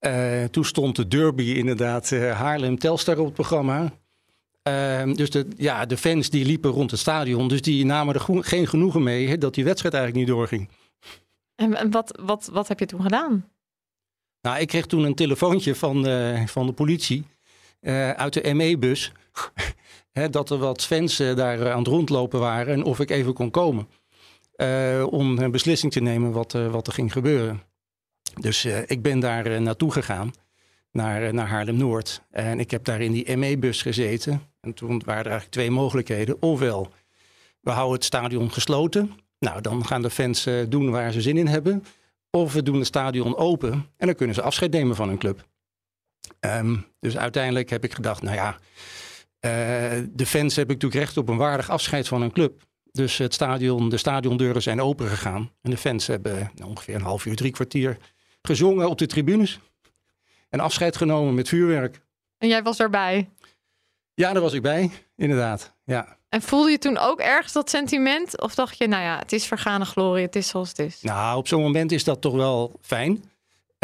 Uh, 0.00 0.44
toen 0.44 0.64
stond 0.64 0.96
de 0.96 1.08
derby 1.08 1.42
inderdaad 1.42 2.10
Haarlem-Telstar 2.10 3.18
op 3.18 3.24
het 3.24 3.34
programma. 3.34 3.92
Uh, 4.68 5.14
dus 5.14 5.30
de, 5.30 5.46
ja, 5.56 5.86
de 5.86 5.96
fans 5.96 6.30
die 6.30 6.44
liepen 6.44 6.70
rond 6.70 6.90
het 6.90 7.00
stadion. 7.00 7.48
Dus 7.48 7.62
die 7.62 7.84
namen 7.84 8.14
er 8.14 8.44
geen 8.44 8.66
genoegen 8.66 9.02
mee 9.02 9.38
dat 9.38 9.54
die 9.54 9.64
wedstrijd 9.64 9.94
eigenlijk 9.94 10.26
niet 10.26 10.36
doorging. 10.36 10.68
En, 11.54 11.74
en 11.74 11.90
wat, 11.90 12.18
wat, 12.22 12.48
wat 12.52 12.68
heb 12.68 12.78
je 12.78 12.86
toen 12.86 13.02
gedaan? 13.02 13.48
Nou, 14.40 14.58
ik 14.58 14.68
kreeg 14.68 14.86
toen 14.86 15.04
een 15.04 15.14
telefoontje 15.14 15.74
van, 15.74 16.04
van 16.46 16.66
de 16.66 16.72
politie 16.72 17.24
uit 18.16 18.32
de 18.32 18.54
ME-bus. 18.54 19.12
Dat 20.30 20.50
er 20.50 20.58
wat 20.58 20.84
fans 20.84 21.20
uh, 21.20 21.36
daar 21.36 21.72
aan 21.72 21.78
het 21.78 21.86
rondlopen 21.86 22.40
waren 22.40 22.74
en 22.74 22.84
of 22.84 23.00
ik 23.00 23.10
even 23.10 23.32
kon 23.32 23.50
komen. 23.50 23.88
Uh, 24.56 25.06
om 25.10 25.38
een 25.38 25.50
beslissing 25.50 25.92
te 25.92 26.00
nemen 26.00 26.32
wat, 26.32 26.52
wat 26.52 26.86
er 26.86 26.92
ging 26.92 27.12
gebeuren. 27.12 27.62
Dus 28.40 28.64
ik 28.64 29.02
ben 29.02 29.20
daar 29.20 29.60
naartoe 29.60 29.92
gegaan, 29.92 30.32
naar, 30.92 31.34
naar 31.34 31.48
Haarlem-Noord. 31.48 32.22
En 32.30 32.60
ik 32.60 32.70
heb 32.70 32.84
daar 32.84 33.00
in 33.00 33.12
die 33.12 33.36
ME-bus 33.36 33.82
gezeten. 33.82 34.42
En 34.60 34.74
toen 34.74 35.02
waren 35.04 35.24
er 35.24 35.30
eigenlijk 35.30 35.50
twee 35.50 35.70
mogelijkheden. 35.70 36.42
Ofwel, 36.42 36.90
we 37.60 37.70
houden 37.70 37.94
het 37.94 38.04
stadion 38.04 38.52
gesloten. 38.52 39.10
Nou, 39.38 39.60
dan 39.60 39.86
gaan 39.86 40.02
de 40.02 40.10
fans 40.10 40.48
doen 40.68 40.90
waar 40.90 41.12
ze 41.12 41.20
zin 41.20 41.36
in 41.36 41.46
hebben. 41.46 41.84
Of 42.30 42.52
we 42.52 42.62
doen 42.62 42.78
het 42.78 42.86
stadion 42.86 43.36
open 43.36 43.72
en 43.96 44.06
dan 44.06 44.14
kunnen 44.14 44.34
ze 44.34 44.42
afscheid 44.42 44.70
nemen 44.70 44.96
van 44.96 45.08
hun 45.08 45.18
club. 45.18 45.46
Um, 46.40 46.86
dus 47.00 47.16
uiteindelijk 47.16 47.70
heb 47.70 47.84
ik 47.84 47.94
gedacht, 47.94 48.22
nou 48.22 48.36
ja, 48.36 48.58
de 50.12 50.26
fans 50.26 50.56
hebben 50.56 50.74
natuurlijk 50.74 51.04
recht 51.04 51.16
op 51.16 51.28
een 51.28 51.36
waardig 51.36 51.70
afscheid 51.70 52.08
van 52.08 52.20
hun 52.20 52.32
club. 52.32 52.62
Dus 52.92 53.18
het 53.18 53.34
stadion, 53.34 53.88
de 53.88 53.96
stadiondeuren 53.96 54.62
zijn 54.62 54.80
open 54.80 55.08
gegaan. 55.08 55.50
En 55.62 55.70
de 55.70 55.76
fans 55.76 56.06
hebben 56.06 56.50
nou, 56.54 56.70
ongeveer 56.70 56.94
een 56.94 57.02
half 57.02 57.26
uur, 57.26 57.36
drie 57.36 57.50
kwartier 57.50 57.96
gezongen 58.42 58.88
op 58.88 58.98
de 58.98 59.06
tribunes. 59.06 59.58
En 60.48 60.60
afscheid 60.60 60.96
genomen 60.96 61.34
met 61.34 61.48
vuurwerk. 61.48 62.00
En 62.38 62.48
jij 62.48 62.62
was 62.62 62.76
daarbij? 62.76 63.30
Ja, 64.14 64.32
daar 64.32 64.42
was 64.42 64.52
ik 64.52 64.62
bij, 64.62 64.90
inderdaad. 65.16 65.74
Ja. 65.84 66.16
En 66.28 66.42
voelde 66.42 66.70
je 66.70 66.78
toen 66.78 66.98
ook 66.98 67.20
ergens 67.20 67.52
dat 67.52 67.70
sentiment? 67.70 68.40
Of 68.40 68.54
dacht 68.54 68.78
je, 68.78 68.86
nou 68.86 69.02
ja, 69.02 69.18
het 69.18 69.32
is 69.32 69.46
vergane 69.46 69.84
glorie, 69.84 70.24
het 70.24 70.36
is 70.36 70.48
zoals 70.48 70.68
het 70.68 70.78
is? 70.78 71.02
Nou, 71.02 71.38
op 71.38 71.48
zo'n 71.48 71.62
moment 71.62 71.92
is 71.92 72.04
dat 72.04 72.20
toch 72.20 72.34
wel 72.34 72.78
fijn. 72.80 73.24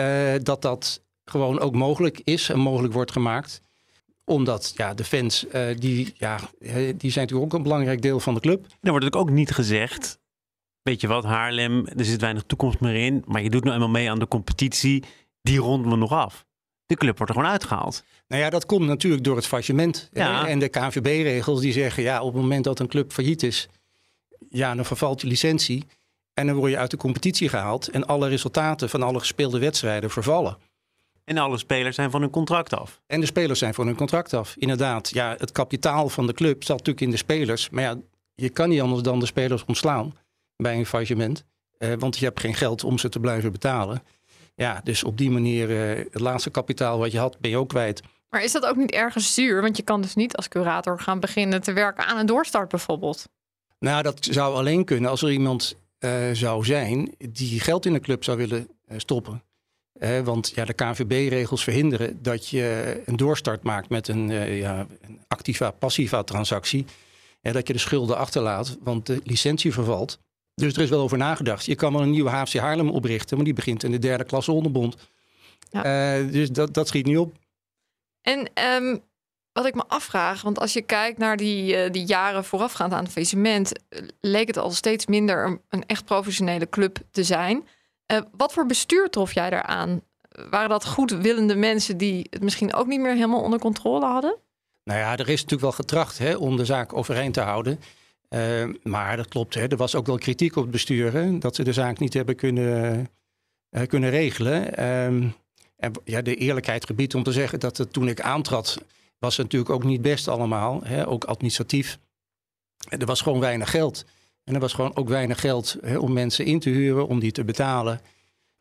Uh, 0.00 0.32
dat 0.42 0.62
dat 0.62 1.02
gewoon 1.24 1.60
ook 1.60 1.74
mogelijk 1.74 2.20
is 2.24 2.48
en 2.48 2.58
mogelijk 2.58 2.92
wordt 2.92 3.12
gemaakt. 3.12 3.60
Omdat 4.30 4.72
ja, 4.76 4.94
de 4.94 5.04
fans, 5.04 5.46
uh, 5.52 5.76
die, 5.76 6.14
ja, 6.16 6.38
die 6.96 7.10
zijn 7.10 7.26
natuurlijk 7.26 7.42
ook 7.42 7.52
een 7.52 7.62
belangrijk 7.62 8.02
deel 8.02 8.20
van 8.20 8.34
de 8.34 8.40
club. 8.40 8.66
Er 8.80 8.90
wordt 8.90 9.16
ook 9.16 9.30
niet 9.30 9.50
gezegd, 9.50 10.18
weet 10.82 11.00
je 11.00 11.06
wat, 11.06 11.24
Haarlem, 11.24 11.86
er 11.86 12.04
zit 12.04 12.20
weinig 12.20 12.42
toekomst 12.42 12.80
meer 12.80 12.94
in. 12.94 13.24
Maar 13.26 13.42
je 13.42 13.50
doet 13.50 13.64
nou 13.64 13.74
eenmaal 13.74 13.88
mee 13.88 14.10
aan 14.10 14.18
de 14.18 14.28
competitie, 14.28 15.04
die 15.42 15.58
ronden 15.58 15.90
we 15.90 15.96
nog 15.96 16.12
af. 16.12 16.44
De 16.86 16.94
club 16.94 17.16
wordt 17.16 17.32
er 17.32 17.38
gewoon 17.38 17.52
uitgehaald. 17.52 18.04
Nou 18.28 18.42
ja, 18.42 18.50
dat 18.50 18.66
komt 18.66 18.86
natuurlijk 18.86 19.24
door 19.24 19.36
het 19.36 19.46
faillissement. 19.46 20.08
Ja. 20.12 20.46
En 20.46 20.58
de 20.58 20.68
KNVB-regels 20.68 21.60
die 21.60 21.72
zeggen, 21.72 22.02
ja, 22.02 22.22
op 22.22 22.32
het 22.32 22.42
moment 22.42 22.64
dat 22.64 22.78
een 22.78 22.88
club 22.88 23.12
failliet 23.12 23.42
is, 23.42 23.68
ja, 24.48 24.74
dan 24.74 24.84
vervalt 24.84 25.20
je 25.20 25.26
licentie. 25.26 25.84
En 26.34 26.46
dan 26.46 26.56
word 26.56 26.70
je 26.70 26.78
uit 26.78 26.90
de 26.90 26.96
competitie 26.96 27.48
gehaald. 27.48 27.88
En 27.88 28.06
alle 28.06 28.28
resultaten 28.28 28.88
van 28.88 29.02
alle 29.02 29.18
gespeelde 29.18 29.58
wedstrijden 29.58 30.10
vervallen. 30.10 30.56
En 31.30 31.38
alle 31.38 31.58
spelers 31.58 31.96
zijn 31.96 32.10
van 32.10 32.20
hun 32.20 32.30
contract 32.30 32.74
af. 32.74 33.00
En 33.06 33.20
de 33.20 33.26
spelers 33.26 33.58
zijn 33.58 33.74
van 33.74 33.86
hun 33.86 33.96
contract 33.96 34.34
af. 34.34 34.54
Inderdaad, 34.58 35.10
ja, 35.10 35.34
het 35.38 35.52
kapitaal 35.52 36.08
van 36.08 36.26
de 36.26 36.32
club 36.32 36.64
zat 36.64 36.76
natuurlijk 36.76 37.00
in 37.06 37.10
de 37.10 37.16
spelers. 37.16 37.70
Maar 37.70 37.82
ja, 37.82 37.96
je 38.34 38.48
kan 38.48 38.68
niet 38.68 38.80
anders 38.80 39.02
dan 39.02 39.20
de 39.20 39.26
spelers 39.26 39.64
ontslaan 39.64 40.16
bij 40.56 40.76
een 40.76 40.86
faillissement. 40.86 41.44
Eh, 41.78 41.92
want 41.98 42.18
je 42.18 42.24
hebt 42.24 42.40
geen 42.40 42.54
geld 42.54 42.84
om 42.84 42.98
ze 42.98 43.08
te 43.08 43.20
blijven 43.20 43.52
betalen. 43.52 44.02
Ja, 44.54 44.80
dus 44.84 45.04
op 45.04 45.18
die 45.18 45.30
manier, 45.30 45.70
uh, 45.70 46.04
het 46.10 46.20
laatste 46.20 46.50
kapitaal 46.50 46.98
wat 46.98 47.12
je 47.12 47.18
had, 47.18 47.38
ben 47.38 47.50
je 47.50 47.56
ook 47.56 47.68
kwijt. 47.68 48.02
Maar 48.28 48.42
is 48.42 48.52
dat 48.52 48.64
ook 48.66 48.76
niet 48.76 48.92
ergens 48.92 49.34
zuur? 49.34 49.62
Want 49.62 49.76
je 49.76 49.82
kan 49.82 50.00
dus 50.00 50.14
niet 50.14 50.36
als 50.36 50.48
curator 50.48 51.00
gaan 51.00 51.20
beginnen 51.20 51.62
te 51.62 51.72
werken 51.72 52.06
aan 52.06 52.18
een 52.18 52.26
doorstart 52.26 52.68
bijvoorbeeld. 52.68 53.28
Nou, 53.78 54.02
dat 54.02 54.28
zou 54.30 54.54
alleen 54.54 54.84
kunnen 54.84 55.10
als 55.10 55.22
er 55.22 55.30
iemand 55.30 55.76
uh, 55.98 56.30
zou 56.32 56.64
zijn 56.64 57.14
die 57.18 57.60
geld 57.60 57.86
in 57.86 57.92
de 57.92 58.00
club 58.00 58.24
zou 58.24 58.36
willen 58.36 58.68
uh, 58.88 58.98
stoppen. 58.98 59.42
Want 60.24 60.52
ja, 60.54 60.64
de 60.64 60.72
KNVB-regels 60.72 61.64
verhinderen 61.64 62.22
dat 62.22 62.48
je 62.48 63.02
een 63.04 63.16
doorstart 63.16 63.62
maakt 63.62 63.88
met 63.88 64.08
een, 64.08 64.28
ja, 64.56 64.86
een 65.00 65.20
activa-passiva 65.28 66.22
transactie. 66.22 66.84
En 67.40 67.52
dat 67.52 67.66
je 67.66 67.72
de 67.72 67.78
schulden 67.78 68.16
achterlaat, 68.16 68.78
want 68.80 69.06
de 69.06 69.20
licentie 69.24 69.72
vervalt. 69.72 70.18
Dus 70.54 70.74
er 70.74 70.82
is 70.82 70.90
wel 70.90 71.00
over 71.00 71.18
nagedacht. 71.18 71.64
Je 71.64 71.74
kan 71.74 71.92
wel 71.92 72.02
een 72.02 72.10
nieuwe 72.10 72.30
HFC 72.30 72.54
Haarlem 72.54 72.90
oprichten, 72.90 73.36
maar 73.36 73.44
die 73.44 73.54
begint 73.54 73.82
in 73.82 73.90
de 73.90 73.98
derde 73.98 74.24
klasse 74.24 74.52
onderbond. 74.52 74.96
Ja. 75.70 76.22
dus 76.22 76.50
dat, 76.50 76.74
dat 76.74 76.88
schiet 76.88 77.06
niet 77.06 77.18
op. 77.18 77.34
En 78.20 78.50
um, 78.54 79.02
wat 79.52 79.66
ik 79.66 79.74
me 79.74 79.84
afvraag, 79.86 80.42
want 80.42 80.58
als 80.58 80.72
je 80.72 80.82
kijkt 80.82 81.18
naar 81.18 81.36
die, 81.36 81.84
uh, 81.84 81.90
die 81.90 82.04
jaren 82.04 82.44
voorafgaand 82.44 82.92
aan 82.92 83.02
het 83.02 83.12
faillissement, 83.12 83.72
leek 84.20 84.46
het 84.46 84.56
al 84.56 84.70
steeds 84.70 85.06
minder 85.06 85.46
een, 85.46 85.60
een 85.68 85.86
echt 85.86 86.04
professionele 86.04 86.68
club 86.68 86.98
te 87.10 87.24
zijn. 87.24 87.68
Uh, 88.12 88.20
wat 88.36 88.52
voor 88.52 88.66
bestuur 88.66 89.10
trof 89.10 89.32
jij 89.32 89.50
daaraan? 89.50 90.02
Waren 90.50 90.68
dat 90.68 90.86
goedwillende 90.86 91.54
mensen 91.54 91.96
die 91.96 92.26
het 92.30 92.42
misschien 92.42 92.74
ook 92.74 92.86
niet 92.86 93.00
meer 93.00 93.14
helemaal 93.14 93.42
onder 93.42 93.58
controle 93.58 94.06
hadden? 94.06 94.36
Nou 94.84 94.98
ja, 94.98 95.12
er 95.12 95.28
is 95.28 95.42
natuurlijk 95.42 95.60
wel 95.60 95.72
getracht 95.72 96.18
hè, 96.18 96.34
om 96.36 96.56
de 96.56 96.64
zaak 96.64 96.96
overeind 96.96 97.34
te 97.34 97.40
houden. 97.40 97.80
Uh, 98.28 98.68
maar 98.82 99.16
dat 99.16 99.28
klopt, 99.28 99.54
hè. 99.54 99.66
er 99.66 99.76
was 99.76 99.94
ook 99.94 100.06
wel 100.06 100.18
kritiek 100.18 100.56
op 100.56 100.62
het 100.62 100.72
bestuur 100.72 101.12
hè, 101.12 101.38
dat 101.38 101.54
ze 101.54 101.64
de 101.64 101.72
zaak 101.72 101.98
niet 101.98 102.14
hebben 102.14 102.36
kunnen, 102.36 103.08
kunnen 103.86 104.10
regelen. 104.10 104.84
Um, 104.84 105.34
en 105.80 105.92
ja, 106.04 106.22
de 106.22 106.34
eerlijkheid 106.34 106.86
gebiedt 106.86 107.14
om 107.14 107.22
te 107.22 107.32
zeggen 107.32 107.60
dat 107.60 107.76
het, 107.76 107.92
toen 107.92 108.08
ik 108.08 108.20
aantrad, 108.20 108.78
was 109.18 109.36
het 109.36 109.44
natuurlijk 109.44 109.70
ook 109.70 109.84
niet 109.84 110.02
best 110.02 110.28
allemaal. 110.28 110.80
Hè, 110.84 111.06
ook 111.08 111.24
administratief. 111.24 111.98
Er 112.88 113.06
was 113.06 113.20
gewoon 113.20 113.40
weinig 113.40 113.70
geld. 113.70 114.04
En 114.50 114.56
er 114.56 114.62
was 114.62 114.72
gewoon 114.72 114.96
ook 114.96 115.08
weinig 115.08 115.40
geld 115.40 115.76
hè, 115.80 115.98
om 115.98 116.12
mensen 116.12 116.44
in 116.44 116.60
te 116.60 116.70
huren, 116.70 117.06
om 117.06 117.20
die 117.20 117.32
te 117.32 117.44
betalen. 117.44 118.00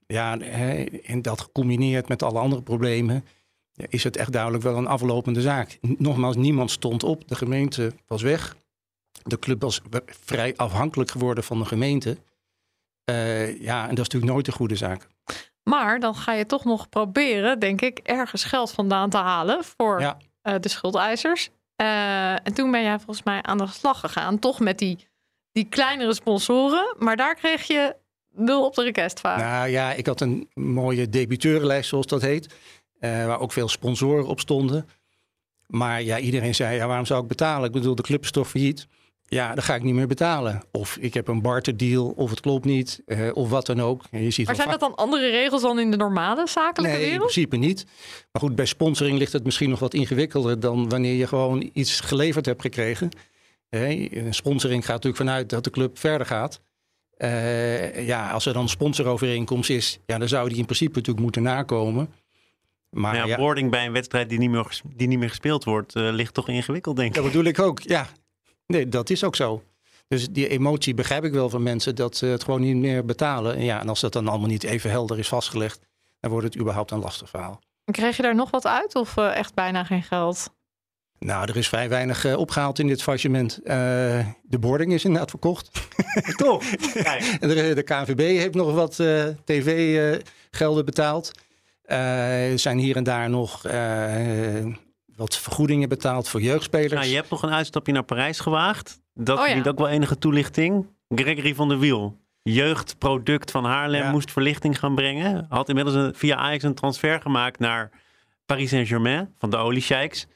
Ja, 0.08 0.38
hè, 0.38 0.84
en 0.84 1.22
dat 1.22 1.42
gecombineerd 1.42 2.08
met 2.08 2.24
alle 2.24 2.40
andere 2.40 2.62
problemen, 2.62 3.26
ja, 3.72 3.86
is 3.90 4.04
het 4.04 4.18
echt 4.18 4.32
duidelijk 4.32 4.64
wel 4.64 4.78
een 4.78 4.88
aflopende 4.88 5.42
zaak. 5.42 5.78
Nogmaals, 5.82 6.36
niemand 6.36 6.72
stond 6.72 7.04
op. 7.04 7.28
De 7.28 7.36
gemeente 7.36 7.94
was 8.08 8.22
weg. 8.22 8.56
De 9.24 9.40
club 9.40 9.62
was 9.62 9.82
vrij 10.06 10.54
afhankelijk 10.56 11.12
geworden 11.12 11.44
van 11.44 11.60
de 11.60 11.66
gemeente. 11.66 12.18
Uh, 13.10 13.62
ja, 13.62 13.82
en 13.82 13.96
dat 13.96 14.00
is 14.00 14.04
natuurlijk 14.04 14.32
nooit 14.32 14.48
een 14.48 14.54
goede 14.54 14.76
zaak. 14.76 15.08
Maar 15.64 16.00
dan 16.00 16.16
ga 16.16 16.34
je 16.34 16.46
toch 16.46 16.66
nog 16.66 16.90
proberen, 16.90 17.60
denk 17.60 17.82
ik, 17.82 18.00
ergens 18.00 18.44
geld 18.44 18.72
vandaan 18.72 19.10
te 19.10 19.18
halen 19.18 19.64
voor 19.64 20.02
ja. 20.02 20.18
uh, 20.44 20.56
de 20.60 20.70
schuldeisers. 20.70 21.50
Uh, 21.82 22.32
en 22.32 22.54
toen 22.54 22.72
ben 22.72 22.84
jij 22.84 22.98
volgens 22.98 23.24
mij 23.24 23.42
aan 23.42 23.58
de 23.58 23.68
slag 23.68 24.00
gegaan, 24.00 24.40
toch 24.40 24.60
met 24.60 24.78
die, 24.78 25.09
die 25.60 25.70
kleinere 25.70 26.14
sponsoren. 26.14 26.96
Maar 26.98 27.18
daar 27.18 27.36
kreeg 27.36 27.64
je 27.64 27.96
nul 28.32 28.66
op 28.66 28.76
de 28.76 28.84
requestvaart. 28.84 29.42
Nou 29.42 29.70
ja, 29.70 29.94
ik 29.94 30.06
had 30.06 30.22
een 30.22 30.50
mooie 30.54 31.10
debiteurenlijst, 31.10 31.90
zoals 31.90 32.06
dat 32.06 32.22
heet. 32.22 32.48
Uh, 33.00 33.26
waar 33.26 33.40
ook 33.40 33.52
veel 33.52 33.68
sponsoren 33.68 34.26
op 34.26 34.40
stonden. 34.40 34.90
Maar 35.68 36.02
ja, 36.02 36.20
iedereen 36.20 36.56
zei, 36.56 36.76
ja, 36.76 36.88
waarom 36.88 37.06
zou 37.06 37.22
ik 37.22 37.28
betalen? 37.28 37.68
Ik 37.68 37.72
bedoel, 37.72 37.96
de 37.96 38.02
club 38.02 38.24
is 38.24 38.32
toch 38.32 38.50
failliet? 38.50 38.88
ja, 39.30 39.54
dan 39.54 39.64
ga 39.64 39.76
ik 39.76 39.84
niet 39.84 39.94
meer 39.94 40.08
betalen. 40.08 40.62
Of 40.72 40.98
ik 41.00 41.14
heb 41.14 41.28
een 41.28 41.42
barterdeal, 41.42 42.14
of 42.16 42.30
het 42.30 42.40
klopt 42.40 42.66
niet, 42.66 43.02
uh, 43.06 43.30
of 43.34 43.50
wat 43.50 43.66
dan 43.66 43.82
ook. 43.82 44.04
je 44.12 44.32
ziet 44.32 44.46
maar 44.46 44.56
zijn 44.56 44.70
dat 44.70 44.80
dan 44.80 44.96
andere 44.96 45.30
regels 45.30 45.62
dan 45.62 45.80
in 45.80 45.92
de 45.92 45.98
normale 45.98 46.48
zakelijke 46.48 46.98
nee, 46.98 47.06
wereld? 47.06 47.14
in 47.14 47.20
principe 47.20 47.56
niet. 47.56 47.86
Maar 48.32 48.42
goed, 48.42 48.56
bij 48.56 48.66
sponsoring 48.66 49.18
ligt 49.18 49.34
het 49.34 49.44
misschien 49.44 49.70
nog 49.70 49.80
wat 49.80 49.94
ingewikkelder 49.94 50.60
dan 50.60 50.90
wanneer 50.90 51.14
je 51.14 51.28
gewoon 51.28 51.70
iets 51.74 52.00
geleverd 52.00 52.46
hebt 52.46 52.62
gekregen. 52.62 53.10
Hey, 53.70 54.10
een 54.12 54.34
sponsoring 54.34 54.86
gaat 54.86 55.04
natuurlijk 55.04 55.24
vanuit 55.24 55.50
dat 55.50 55.64
de 55.64 55.70
club 55.70 55.98
verder 55.98 56.28
gaat. 56.28 56.62
Uh, 57.18 58.08
ja, 58.08 58.32
als 58.32 58.46
er 58.46 58.54
dan 58.54 58.62
een 58.62 58.70
sponsorovereenkomst 58.70 59.70
is, 59.70 60.00
ja, 60.06 60.18
dan 60.18 60.28
zou 60.28 60.50
die 60.50 60.58
in 60.58 60.66
principe 60.66 60.94
natuurlijk 60.94 61.24
moeten 61.24 61.44
nakomen. 61.44 62.14
Maar 62.90 63.16
ja, 63.16 63.26
ja, 63.26 63.38
boarding 63.38 63.72
bij 63.72 63.86
een 63.86 63.92
wedstrijd 63.92 64.30
die 64.30 64.40
niet 64.40 64.50
meer, 64.50 64.82
die 64.96 65.08
niet 65.08 65.20
meer 65.20 65.30
gespeeld 65.30 65.64
wordt, 65.64 65.96
uh, 65.96 66.12
ligt 66.12 66.34
toch 66.34 66.48
ingewikkeld, 66.48 66.96
denk 66.96 67.10
ik. 67.10 67.16
Dat 67.16 67.24
bedoel 67.24 67.44
ik 67.44 67.60
ook, 67.60 67.82
ja. 67.82 68.08
Nee, 68.66 68.88
dat 68.88 69.10
is 69.10 69.24
ook 69.24 69.36
zo. 69.36 69.64
Dus 70.08 70.30
die 70.30 70.48
emotie 70.48 70.94
begrijp 70.94 71.24
ik 71.24 71.32
wel 71.32 71.50
van 71.50 71.64
mensen 71.64 71.96
dat 71.96 72.18
ze 72.18 72.26
het 72.26 72.44
gewoon 72.44 72.62
niet 72.62 72.76
meer 72.76 73.06
betalen. 73.06 73.56
En 73.56 73.64
ja, 73.64 73.82
en 73.82 73.90
als 73.90 74.00
dat 74.00 74.14
dan 74.14 74.28
allemaal 74.28 74.48
niet 74.48 74.64
even 74.64 74.90
helder 74.90 75.20
is 75.20 75.28
vastgelegd, 75.28 75.80
dan 76.20 76.32
wordt 76.32 76.46
het 76.46 76.58
überhaupt 76.58 76.92
een 76.92 77.00
lastig 77.00 77.30
verhaal. 77.30 77.60
En 77.84 77.94
kreeg 77.94 78.16
je 78.16 78.24
daar 78.24 78.36
nog 78.36 78.50
wat 78.50 78.66
uit 78.66 78.96
of 78.96 79.18
uh, 79.18 79.36
echt 79.36 79.54
bijna 79.54 79.84
geen 79.84 80.04
geld? 80.04 80.58
Nou, 81.20 81.50
er 81.50 81.58
is 81.58 81.68
vrij 81.68 81.90
weinig 81.90 82.26
uh, 82.26 82.38
opgehaald 82.38 82.80
in 82.80 82.88
dit 82.88 83.02
faillissement. 83.02 83.60
Uh, 83.64 83.66
de 84.44 84.60
boarding 84.60 84.94
is 84.94 85.04
inderdaad 85.04 85.30
verkocht. 85.30 85.88
Toch? 86.36 86.64
de, 87.40 87.72
de 87.76 87.84
KNVB 87.84 88.20
heeft 88.20 88.54
nog 88.54 88.74
wat 88.74 88.96
tv-gelden 89.46 90.86
betaald. 90.86 91.32
er 91.84 92.60
zijn 92.60 92.78
hier 92.78 92.96
en 92.96 93.04
daar 93.04 93.30
nog 93.30 93.62
wat 95.20 95.38
vergoedingen 95.38 95.90
betaald 95.90 96.30
voor 96.30 96.42
jeugdspelers. 96.42 96.94
Nou, 96.94 97.08
je 97.08 97.16
hebt 97.16 97.30
nog 97.30 97.44
een 97.44 97.54
uitstapje 97.54 97.94
naar 97.94 98.04
Parijs 98.04 98.40
gewaagd. 98.40 99.00
Dat 99.14 99.40
oh, 99.40 99.48
ja. 99.48 99.62
ook 99.68 99.78
wel 99.78 99.90
enige 99.90 100.18
toelichting. 100.18 100.88
Gregory 101.16 101.56
van 101.56 101.70
der 101.70 101.80
Wiel, 101.80 102.18
jeugdproduct 102.42 103.52
van 103.52 103.66
Haarlem, 103.66 104.12
moest 104.12 104.32
verlichting 104.32 104.80
gaan 104.80 104.96
brengen. 104.96 105.46
Had 105.50 105.70
inmiddels 105.70 105.96
een, 105.96 106.16
via 106.16 106.36
Ajax 106.36 106.64
een 106.64 106.74
transfer 106.74 107.22
gemaakt 107.22 107.60
naar 107.60 107.90
Paris 108.46 108.70
Saint-Germain 108.70 109.34
van 109.38 109.50
de 109.50 109.58
Oliesheiks. 109.58 110.28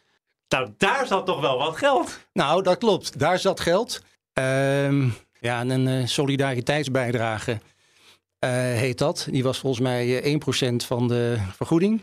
Nou, 0.54 0.74
daar 0.78 1.08
zat 1.08 1.26
toch 1.26 1.42
wel 1.42 1.58
wat 1.58 1.78
geld. 1.78 2.20
Nou, 2.34 2.64
dat 2.64 2.78
klopt. 2.78 3.20
Daar 3.20 3.40
zat 3.40 3.60
geld. 3.60 4.02
Uh, 4.40 5.12
ja, 5.40 5.62
een 5.62 5.88
uh, 5.88 6.08
solidariteitsbijdrage 6.08 7.52
uh, 7.52 8.50
heet 8.52 8.98
dat. 8.98 9.28
Die 9.30 9.44
was 9.44 9.60
volgens 9.60 9.82
mij 9.82 10.22
1% 10.24 10.26
eh, 10.60 10.88
van 10.88 11.08
de 11.08 11.38
vergoeding 11.56 12.02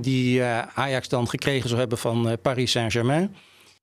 die 0.00 0.38
uh, 0.38 0.58
Ajax 0.74 1.08
dan 1.08 1.28
gekregen 1.28 1.68
zou 1.68 1.80
hebben 1.80 1.98
van 1.98 2.28
uh, 2.28 2.32
Paris 2.42 2.70
Saint-Germain. 2.70 3.36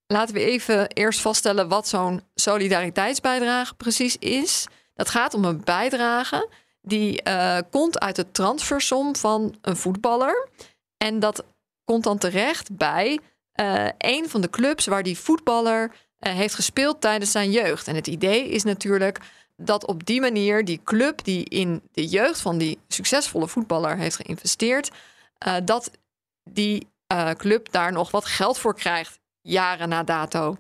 Laten 0.07 0.33
we 0.33 0.41
even 0.41 0.87
eerst 0.87 1.21
vaststellen 1.21 1.67
wat 1.67 1.87
zo'n 1.87 2.21
solidariteitsbijdrage 2.35 3.73
precies 3.75 4.17
is. 4.17 4.67
Dat 4.93 5.09
gaat 5.09 5.33
om 5.33 5.45
een 5.45 5.61
bijdrage 5.63 6.49
die 6.81 7.21
uh, 7.27 7.57
komt 7.69 7.99
uit 7.99 8.15
de 8.15 8.31
transfersom 8.31 9.15
van 9.15 9.55
een 9.61 9.77
voetballer. 9.77 10.47
En 10.97 11.19
dat 11.19 11.43
komt 11.83 12.03
dan 12.03 12.17
terecht 12.17 12.75
bij 12.77 13.19
een 13.97 14.29
van 14.29 14.41
de 14.41 14.49
clubs 14.49 14.85
waar 14.85 15.03
die 15.03 15.17
voetballer 15.17 15.91
heeft 16.19 16.55
gespeeld 16.55 17.01
tijdens 17.01 17.31
zijn 17.31 17.51
jeugd. 17.51 17.87
En 17.87 17.95
het 17.95 18.07
idee 18.07 18.49
is 18.49 18.63
natuurlijk 18.63 19.19
dat 19.65 19.85
op 19.85 20.05
die 20.05 20.21
manier 20.21 20.65
die 20.65 20.81
club 20.83 21.23
die 21.23 21.45
in 21.45 21.81
de 21.91 22.07
jeugd 22.07 22.41
van 22.41 22.57
die 22.57 22.79
succesvolle 22.87 23.47
voetballer 23.47 23.97
heeft 23.97 24.15
geïnvesteerd, 24.15 24.91
uh, 25.47 25.55
dat 25.65 25.91
die 26.43 26.87
uh, 27.13 27.29
club 27.29 27.71
daar 27.71 27.91
nog 27.91 28.11
wat 28.11 28.25
geld 28.25 28.57
voor 28.57 28.75
krijgt, 28.75 29.19
jaren 29.41 29.89
na 29.89 30.03
dato. 30.03 30.57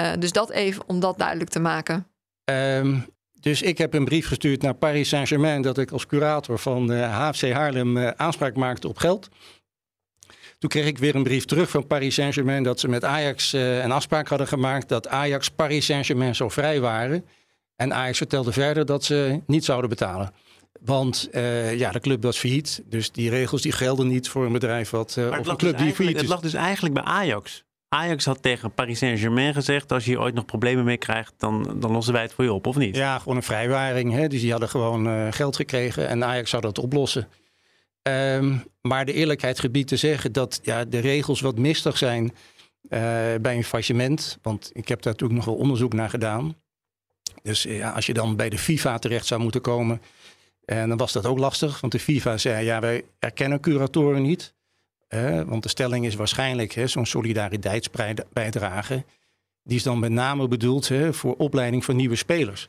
Uh, 0.00 0.12
dus 0.18 0.32
dat 0.32 0.50
even 0.50 0.82
om 0.86 1.00
dat 1.00 1.18
duidelijk 1.18 1.50
te 1.50 1.60
maken. 1.60 2.06
Um, 2.44 3.06
dus 3.40 3.62
ik 3.62 3.78
heb 3.78 3.94
een 3.94 4.04
brief 4.04 4.26
gestuurd 4.26 4.62
naar 4.62 4.74
Paris 4.74 5.08
Saint-Germain 5.08 5.62
dat 5.62 5.78
ik 5.78 5.90
als 5.90 6.06
curator 6.06 6.58
van 6.58 6.90
HFC 6.90 7.50
Haarlem 7.50 7.98
aanspraak 7.98 8.56
maakte 8.56 8.88
op 8.88 8.98
geld. 8.98 9.28
Toen 10.58 10.70
kreeg 10.70 10.86
ik 10.86 10.98
weer 10.98 11.14
een 11.14 11.22
brief 11.22 11.44
terug 11.44 11.70
van 11.70 11.86
Paris 11.86 12.14
Saint-Germain 12.14 12.62
dat 12.62 12.80
ze 12.80 12.88
met 12.88 13.04
Ajax 13.04 13.54
uh, 13.54 13.82
een 13.82 13.92
afspraak 13.92 14.28
hadden 14.28 14.46
gemaakt 14.46 14.88
dat 14.88 15.08
Ajax 15.08 15.48
Paris 15.48 15.84
Saint-Germain 15.84 16.34
zo 16.34 16.48
vrij 16.48 16.80
waren. 16.80 17.24
En 17.76 17.94
Ajax 17.94 18.18
vertelde 18.18 18.52
verder 18.52 18.86
dat 18.86 19.04
ze 19.04 19.40
niet 19.46 19.64
zouden 19.64 19.90
betalen. 19.90 20.32
Want 20.80 21.28
uh, 21.32 21.78
ja, 21.78 21.90
de 21.90 22.00
club 22.00 22.22
was 22.22 22.38
failliet. 22.38 22.82
Dus 22.86 23.10
die 23.10 23.30
regels 23.30 23.62
die 23.62 23.72
gelden 23.72 24.06
niet 24.06 24.28
voor 24.28 24.46
een 24.46 24.52
bedrijf 24.52 24.90
wat, 24.90 25.16
uh, 25.18 25.26
of 25.38 25.46
een 25.46 25.56
club 25.56 25.76
dus 25.76 25.86
die 25.86 25.94
failliet 25.94 26.14
is. 26.14 26.20
Het 26.20 26.30
lag 26.30 26.40
dus 26.40 26.54
eigenlijk 26.54 26.94
bij 26.94 27.02
Ajax. 27.02 27.64
Ajax 27.88 28.24
had 28.24 28.42
tegen 28.42 28.72
Paris 28.72 28.98
Saint-Germain 28.98 29.54
gezegd: 29.54 29.92
als 29.92 30.04
je 30.04 30.10
hier 30.10 30.20
ooit 30.20 30.34
nog 30.34 30.44
problemen 30.44 30.84
mee 30.84 30.96
krijgt, 30.96 31.34
dan, 31.36 31.76
dan 31.80 31.92
lossen 31.92 32.12
wij 32.12 32.22
het 32.22 32.32
voor 32.32 32.44
je 32.44 32.52
op, 32.52 32.66
of 32.66 32.76
niet? 32.76 32.96
Ja, 32.96 33.18
gewoon 33.18 33.36
een 33.36 33.42
vrijwaring. 33.42 34.12
Hè? 34.12 34.28
Dus 34.28 34.40
die 34.40 34.50
hadden 34.50 34.68
gewoon 34.68 35.06
uh, 35.06 35.26
geld 35.30 35.56
gekregen 35.56 36.08
en 36.08 36.24
Ajax 36.24 36.50
zou 36.50 36.62
dat 36.62 36.78
oplossen. 36.78 37.28
Um, 38.08 38.64
maar 38.80 39.04
de 39.04 39.12
eerlijkheid 39.12 39.60
gebiedt 39.60 39.88
te 39.88 39.96
zeggen 39.96 40.32
dat 40.32 40.60
ja, 40.62 40.84
de 40.84 40.98
regels 40.98 41.40
wat 41.40 41.58
mistig 41.58 41.98
zijn 41.98 42.24
uh, 42.24 42.30
bij 43.40 43.56
een 43.56 43.64
faillissement. 43.64 44.38
Want 44.42 44.70
ik 44.72 44.88
heb 44.88 45.02
daar 45.02 45.12
natuurlijk 45.12 45.38
nog 45.38 45.48
wel 45.48 45.62
onderzoek 45.62 45.92
naar 45.92 46.10
gedaan. 46.10 46.56
Dus 47.42 47.62
ja, 47.62 47.90
als 47.90 48.06
je 48.06 48.12
dan 48.12 48.36
bij 48.36 48.48
de 48.48 48.58
FIFA 48.58 48.98
terecht 48.98 49.26
zou 49.26 49.40
moeten 49.40 49.60
komen, 49.60 50.00
en 50.64 50.88
dan 50.88 50.98
was 50.98 51.12
dat 51.12 51.26
ook 51.26 51.38
lastig. 51.38 51.80
Want 51.80 51.92
de 51.92 51.98
FIFA 51.98 52.38
zei, 52.38 52.64
ja, 52.64 52.80
wij 52.80 53.04
erkennen 53.18 53.60
curatoren 53.60 54.22
niet. 54.22 54.54
Want 55.46 55.62
de 55.62 55.68
stelling 55.68 56.06
is 56.06 56.14
waarschijnlijk 56.14 56.82
zo'n 56.84 57.06
solidariteitsbijdrage. 57.06 59.04
Die 59.62 59.76
is 59.76 59.82
dan 59.82 59.98
met 59.98 60.10
name 60.10 60.48
bedoeld 60.48 60.88
hè, 60.88 61.12
voor 61.12 61.34
opleiding 61.34 61.84
van 61.84 61.96
nieuwe 61.96 62.16
spelers. 62.16 62.68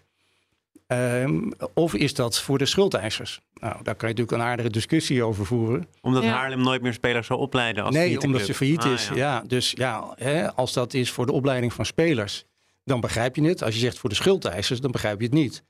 Um, 0.91 1.51
of 1.73 1.93
is 1.93 2.13
dat 2.13 2.41
voor 2.41 2.57
de 2.57 2.65
schuldeisers? 2.65 3.39
Nou, 3.53 3.73
daar 3.83 3.95
kan 3.95 4.09
je 4.09 4.15
natuurlijk 4.15 4.31
een 4.31 4.49
aardige 4.49 4.69
discussie 4.69 5.23
over 5.23 5.45
voeren. 5.45 5.87
Omdat 6.01 6.23
ja. 6.23 6.29
Haarlem 6.29 6.61
nooit 6.61 6.81
meer 6.81 6.93
spelers 6.93 7.27
zou 7.27 7.39
opleiden 7.39 7.83
als 7.83 7.95
Nee, 7.95 8.21
omdat 8.21 8.41
ze 8.41 8.53
failliet 8.53 8.83
ah, 8.83 8.91
is. 8.91 9.07
Ja. 9.07 9.15
ja. 9.15 9.43
dus 9.47 9.71
ja, 9.75 10.13
hè, 10.15 10.53
als 10.53 10.73
dat 10.73 10.93
is 10.93 11.11
voor 11.11 11.25
de 11.25 11.31
opleiding 11.31 11.73
van 11.73 11.85
spelers, 11.85 12.45
dan 12.83 12.99
begrijp 12.99 13.35
je 13.35 13.43
het. 13.43 13.63
Als 13.63 13.73
je 13.73 13.79
zegt 13.79 13.99
voor 13.99 14.09
de 14.09 14.15
schuldeisers, 14.15 14.79
dan 14.79 14.91
begrijp 14.91 15.19
je 15.19 15.25
het 15.25 15.33
niet. 15.33 15.63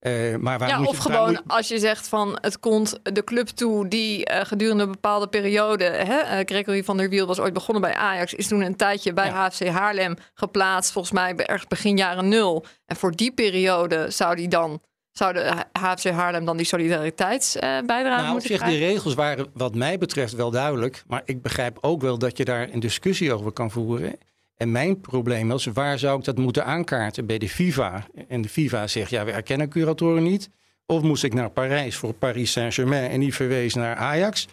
Uh, 0.00 0.36
maar 0.36 0.58
waar 0.58 0.68
ja, 0.68 0.78
moet 0.78 0.86
of 0.86 0.96
je, 0.96 1.02
gewoon 1.02 1.30
moet... 1.30 1.42
als 1.46 1.68
je 1.68 1.78
zegt 1.78 2.08
van 2.08 2.38
het 2.40 2.60
komt 2.60 2.98
de 3.02 3.24
club 3.24 3.48
toe 3.48 3.88
die 3.88 4.30
uh, 4.30 4.40
gedurende 4.40 4.82
een 4.82 4.90
bepaalde 4.90 5.28
periode, 5.28 5.84
hè, 5.84 6.38
uh, 6.38 6.44
Gregory 6.44 6.84
van 6.84 6.96
der 6.96 7.08
Wiel 7.08 7.26
was 7.26 7.38
ooit 7.38 7.52
begonnen 7.52 7.82
bij 7.82 7.94
Ajax, 7.94 8.34
is 8.34 8.48
toen 8.48 8.60
een 8.60 8.76
tijdje 8.76 9.12
bij 9.12 9.26
ja. 9.26 9.48
HFC 9.48 9.68
Haarlem 9.68 10.16
geplaatst, 10.34 10.92
volgens 10.92 11.14
mij 11.14 11.36
ergens 11.36 11.68
begin 11.68 11.96
jaren 11.96 12.28
nul. 12.28 12.64
En 12.86 12.96
voor 12.96 13.12
die 13.12 13.32
periode 13.32 14.10
zou 14.10 14.36
die 14.36 14.48
dan 14.48 14.80
zou 15.12 15.32
de 15.32 15.64
HFC 15.72 16.10
Haarlem 16.10 16.44
dan 16.44 16.56
die 16.56 16.66
solidariteitsbijdrage 16.66 18.20
nou, 18.22 18.30
moeten 18.30 18.48
zeg, 18.48 18.58
krijgen? 18.58 18.80
De 18.80 18.86
regels 18.86 19.14
waren 19.14 19.46
wat 19.54 19.74
mij 19.74 19.98
betreft 19.98 20.34
wel 20.34 20.50
duidelijk, 20.50 21.02
maar 21.06 21.22
ik 21.24 21.42
begrijp 21.42 21.78
ook 21.80 22.00
wel 22.00 22.18
dat 22.18 22.36
je 22.36 22.44
daar 22.44 22.68
een 22.72 22.80
discussie 22.80 23.32
over 23.32 23.52
kan 23.52 23.70
voeren. 23.70 24.18
En 24.58 24.72
mijn 24.72 25.00
probleem 25.00 25.48
was, 25.48 25.64
waar 25.64 25.98
zou 25.98 26.18
ik 26.18 26.24
dat 26.24 26.38
moeten 26.38 26.64
aankaarten 26.64 27.26
bij 27.26 27.38
de 27.38 27.48
FIFA? 27.48 28.06
En 28.28 28.42
de 28.42 28.48
FIFA 28.48 28.86
zegt, 28.86 29.10
ja, 29.10 29.24
we 29.24 29.30
erkennen 29.30 29.68
curatoren 29.68 30.22
niet. 30.22 30.50
Of 30.86 31.02
moest 31.02 31.24
ik 31.24 31.34
naar 31.34 31.50
Parijs 31.50 31.96
voor 31.96 32.12
Paris 32.12 32.52
Saint-Germain 32.52 33.10
en 33.10 33.20
die 33.20 33.34
verwees 33.34 33.74
naar 33.74 33.96
Ajax? 33.96 34.46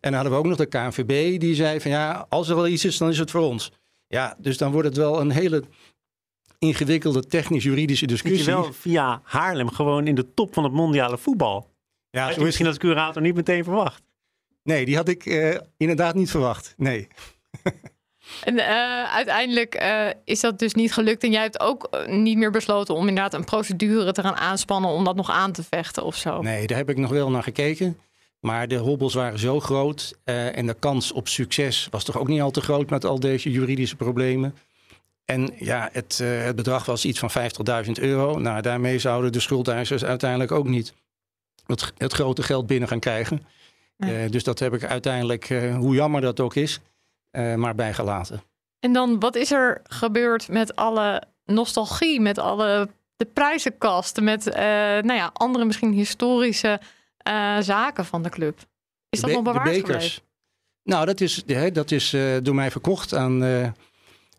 dan 0.00 0.12
hadden 0.12 0.32
we 0.32 0.38
ook 0.38 0.46
nog 0.46 0.56
de 0.56 0.66
KNVB 0.66 1.40
die 1.40 1.54
zei 1.54 1.80
van, 1.80 1.90
ja, 1.90 2.26
als 2.28 2.48
er 2.48 2.54
wel 2.54 2.66
iets 2.66 2.84
is, 2.84 2.98
dan 2.98 3.08
is 3.08 3.18
het 3.18 3.30
voor 3.30 3.40
ons. 3.40 3.72
Ja, 4.06 4.36
dus 4.38 4.58
dan 4.58 4.72
wordt 4.72 4.88
het 4.88 4.96
wel 4.96 5.20
een 5.20 5.30
hele 5.30 5.64
ingewikkelde 6.58 7.26
technisch-juridische 7.26 8.06
discussie. 8.06 8.44
Zit 8.44 8.54
je 8.54 8.60
wel 8.60 8.72
via 8.72 9.20
Haarlem 9.24 9.70
gewoon 9.70 10.06
in 10.06 10.14
de 10.14 10.34
top 10.34 10.54
van 10.54 10.64
het 10.64 10.72
mondiale 10.72 11.18
voetbal? 11.18 11.70
Ja, 12.10 12.26
Had 12.26 12.34
je 12.34 12.40
misschien 12.40 12.66
als 12.66 12.78
curator 12.78 13.22
niet 13.22 13.34
meteen 13.34 13.64
verwacht? 13.64 14.02
Nee, 14.62 14.84
die 14.84 14.96
had 14.96 15.08
ik 15.08 15.26
uh, 15.26 15.56
inderdaad 15.76 16.14
niet 16.14 16.30
verwacht. 16.30 16.74
Nee. 16.76 17.08
En 18.44 18.54
uh, 18.54 19.14
uiteindelijk 19.14 19.82
uh, 19.82 20.06
is 20.24 20.40
dat 20.40 20.58
dus 20.58 20.74
niet 20.74 20.92
gelukt. 20.92 21.24
En 21.24 21.30
jij 21.30 21.42
hebt 21.42 21.60
ook 21.60 21.88
uh, 21.90 22.14
niet 22.14 22.38
meer 22.38 22.50
besloten 22.50 22.94
om 22.94 23.08
inderdaad 23.08 23.34
een 23.34 23.44
procedure 23.44 24.12
te 24.12 24.22
gaan 24.22 24.36
aanspannen 24.36 24.90
om 24.90 25.04
dat 25.04 25.16
nog 25.16 25.30
aan 25.30 25.52
te 25.52 25.62
vechten 25.62 26.04
of 26.04 26.16
zo. 26.16 26.42
Nee, 26.42 26.66
daar 26.66 26.78
heb 26.78 26.90
ik 26.90 26.96
nog 26.96 27.10
wel 27.10 27.30
naar 27.30 27.42
gekeken. 27.42 27.98
Maar 28.40 28.68
de 28.68 28.76
hobbels 28.76 29.14
waren 29.14 29.38
zo 29.38 29.60
groot 29.60 30.18
en 30.24 30.66
de 30.66 30.76
kans 30.78 31.12
op 31.12 31.28
succes 31.28 31.88
was 31.90 32.04
toch 32.04 32.18
ook 32.18 32.28
niet 32.28 32.40
al 32.40 32.50
te 32.50 32.60
groot 32.60 32.90
met 32.90 33.04
al 33.04 33.20
deze 33.20 33.50
juridische 33.50 33.96
problemen. 33.96 34.54
En 35.24 35.50
ja, 35.56 35.88
het, 35.92 36.18
het 36.22 36.56
bedrag 36.56 36.84
was 36.84 37.04
iets 37.04 37.18
van 37.18 37.30
50.000 37.86 37.90
euro. 37.92 38.38
Nou, 38.38 38.62
daarmee 38.62 38.98
zouden 38.98 39.32
de 39.32 39.40
schuldeisers 39.40 40.04
uiteindelijk 40.04 40.52
ook 40.52 40.68
niet 40.68 40.94
het, 41.66 41.92
het 41.96 42.12
grote 42.12 42.42
geld 42.42 42.66
binnen 42.66 42.88
gaan 42.88 43.00
krijgen. 43.00 43.46
Nee. 43.96 44.28
dus 44.28 44.44
dat 44.44 44.58
heb 44.58 44.74
ik 44.74 44.84
uiteindelijk, 44.84 45.48
hoe 45.76 45.94
jammer 45.94 46.20
dat 46.20 46.40
ook 46.40 46.54
is, 46.54 46.80
maar 47.32 47.74
bijgelaten. 47.74 48.42
En 48.80 48.92
dan, 48.92 49.18
wat 49.18 49.34
is 49.34 49.50
er 49.50 49.80
gebeurd 49.84 50.48
met 50.48 50.76
alle 50.76 51.22
nostalgie, 51.44 52.20
met 52.20 52.38
alle 52.38 52.88
de 53.16 53.24
prijzenkast, 53.24 54.20
met 54.20 54.46
uh, 54.46 54.54
nou 54.54 55.12
ja, 55.12 55.30
andere 55.32 55.64
misschien 55.64 55.92
historische 55.92 56.80
uh, 57.28 57.58
zaken 57.60 58.04
van 58.04 58.22
de 58.22 58.28
club? 58.28 58.58
Is 59.08 59.20
dat 59.20 59.30
nog 59.30 59.42
bewaard 59.42 59.64
de 59.64 59.70
bekers. 59.70 59.92
gebleven? 59.94 60.22
Nou, 60.82 61.06
dat 61.06 61.20
is, 61.20 61.44
dat 61.72 61.90
is 61.90 62.16
door 62.42 62.54
mij 62.54 62.70
verkocht 62.70 63.14
aan 63.14 63.38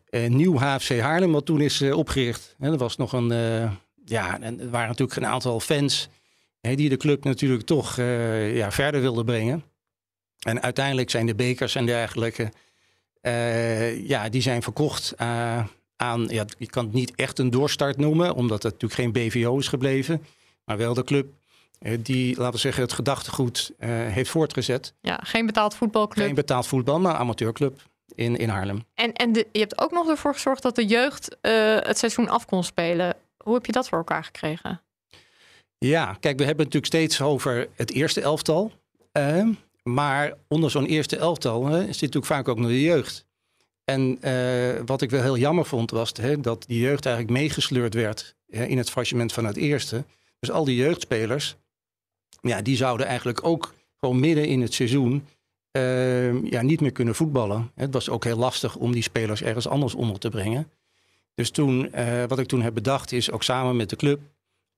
Nieuw 0.10 0.58
HFC 0.58 1.00
Haarlem, 1.00 1.32
wat 1.32 1.46
toen 1.46 1.62
is 1.62 1.82
opgericht. 1.82 2.56
er 2.60 2.78
was 2.78 2.98
nog 2.98 3.14
een, 3.14 3.28
ja, 4.06 4.40
en 4.42 4.60
er 4.60 4.70
waren 4.70 4.88
natuurlijk 4.88 5.18
een 5.18 5.26
aantal 5.26 5.60
fans 5.60 6.10
die 6.62 6.90
de 6.90 6.98
club 6.98 7.24
natuurlijk 7.24 7.66
toch 7.66 7.96
ja, 7.96 8.72
verder 8.72 9.02
wilden 9.02 9.26
brengen. 9.26 9.64
En 10.40 10.62
uiteindelijk 10.62 11.10
zijn 11.10 11.26
de 11.26 11.36
bekers 11.36 11.76
en 11.76 11.86
dergelijke 11.86 12.52
uh, 13.22 14.08
ja, 14.08 14.30
die 14.30 14.42
zijn 14.42 14.62
verkocht 14.62 15.14
uh, 15.22 15.66
aan, 15.96 16.28
ja, 16.28 16.46
je 16.58 16.70
kan 16.70 16.86
het 16.86 16.94
niet 16.94 17.16
echt 17.16 17.40
een 17.40 17.50
doorstart 17.50 17.98
noemen, 17.98 18.36
omdat 18.36 18.64
het 18.64 18.74
natuurlijk 18.82 19.02
geen 19.02 19.12
BVO 19.12 19.58
is 19.58 19.68
gebleven. 19.68 20.26
Maar 20.66 20.78
wel 20.78 20.94
de 20.94 21.04
club 21.04 21.28
uh, 21.80 21.98
die, 22.00 22.38
laten 22.38 22.54
we 22.54 22.60
zeggen, 22.60 22.84
het 22.84 22.94
gedachtegoed 22.94 23.72
heeft 23.86 24.30
voortgezet. 24.30 24.94
Ja, 25.02 25.20
geen 25.24 25.46
betaald 25.46 25.76
voetbalclub. 25.76 26.26
Geen 26.26 26.36
betaald 26.36 26.68
voetbal, 26.68 27.00
maar 27.00 27.16
amateurclub 27.16 27.82
in, 28.16 28.36
in 28.36 28.50
Haarlem. 28.50 28.86
En, 28.94 29.14
en 29.14 29.32
de, 29.32 29.48
je 29.52 29.60
hebt 29.60 29.82
ook 29.82 29.92
nog 29.92 30.10
ervoor 30.10 30.34
gezorgd 30.34 30.62
dat 30.62 30.76
de 30.76 30.86
jeugd 30.86 31.38
het 31.88 31.98
seizoen 31.98 32.30
af 32.30 32.46
kon 32.46 32.64
spelen. 32.64 33.16
Hoe 33.44 33.54
heb 33.54 33.66
je 33.66 33.72
dat 33.72 33.90
voor 33.90 33.98
elkaar 33.98 34.24
gekregen? 34.24 34.82
Ja, 35.78 36.06
kijk, 36.06 36.38
we 36.38 36.46
hebben 36.46 36.66
het 36.66 36.74
natuurlijk 36.74 36.86
steeds 36.86 37.22
over 37.22 37.68
het 37.76 37.92
eerste 37.92 38.22
elftal. 38.22 38.72
Ehm, 39.92 39.94
maar 39.94 40.34
onder 40.48 40.72
zo'n 40.72 40.86
eerste 40.86 41.18
elftal 41.18 41.66
hè, 41.66 41.80
zit 41.80 42.02
natuurlijk 42.02 42.26
vaak 42.26 42.48
ook 42.48 42.58
nog 42.58 42.68
de 42.68 42.82
jeugd. 42.82 43.26
En 43.84 44.18
uh, 44.22 44.80
wat 44.86 45.02
ik 45.02 45.10
wel 45.10 45.22
heel 45.22 45.38
jammer 45.38 45.66
vond, 45.66 45.92
was 45.92 46.12
hè, 46.22 46.40
dat 46.40 46.64
die 46.68 46.80
jeugd 46.80 47.06
eigenlijk 47.06 47.38
meegesleurd 47.38 47.94
werd 47.94 48.36
hè, 48.50 48.66
in 48.66 48.78
het 48.78 48.90
faillissement 48.90 49.34
van 49.34 49.46
het 49.46 49.58
eerste. 49.58 50.04
Dus 50.40 50.52
al 50.52 50.64
die 50.64 50.76
jeugdspelers, 50.76 51.56
ja, 52.42 52.62
die 52.62 52.76
zouden 52.76 53.06
eigenlijk 53.06 53.44
ook 53.44 53.74
gewoon 54.00 54.20
midden 54.20 54.48
in 54.48 54.62
het 54.62 54.74
seizoen 54.74 55.26
uh, 55.78 56.44
ja, 56.44 56.62
niet 56.62 56.82
meer 56.82 56.92
kunnen 56.92 57.16
voetballen. 57.16 57.72
Het 57.76 57.94
was 57.94 58.10
ook 58.10 58.24
heel 58.24 58.38
lastig 58.38 58.76
om 58.76 58.92
die 58.92 59.04
spelers 59.04 59.42
ergens 59.42 59.68
anders 59.68 59.96
onder 59.96 60.20
te 60.20 60.30
brengen. 60.30 60.72
Dus 61.36 61.50
toen, 61.50 61.92
uh, 61.96 62.24
wat 62.28 62.40
ik 62.40 62.48
toen 62.48 62.62
heb 62.62 62.74
bedacht, 62.74 63.12
is 63.12 63.32
ook 63.32 63.44
samen 63.44 63.76
met 63.76 63.90
de 63.90 63.96
club 63.96 64.20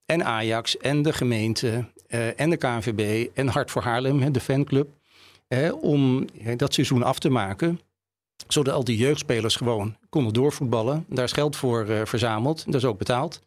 en 0.06 0.24
Ajax 0.26 0.78
en 0.78 1.02
de 1.02 1.14
gemeente 1.14 1.86
uh, 2.08 2.40
en 2.40 2.50
de 2.50 2.58
KNVB 2.58 3.30
en 3.34 3.48
Hart 3.48 3.72
voor 3.72 3.82
Haarlem, 3.82 4.32
de 4.32 4.40
fanclub, 4.40 4.90
hè, 5.48 5.72
om 5.72 6.28
hè, 6.38 6.56
dat 6.56 6.74
seizoen 6.74 7.04
af 7.04 7.20
te 7.20 7.30
maken. 7.30 7.80
Zodat 8.48 8.74
al 8.74 8.84
die 8.84 8.98
jeugdspelers 8.98 9.56
gewoon 9.56 9.98
konden 10.10 10.34
doorvoetballen. 10.34 11.06
Daar 11.10 11.24
is 11.24 11.32
geld 11.32 11.56
voor 11.56 11.90
uh, 11.90 12.02
verzameld. 12.06 12.66
Dat 12.66 12.76
is 12.76 12.86
ook 12.86 12.98
betaald. 12.98 13.42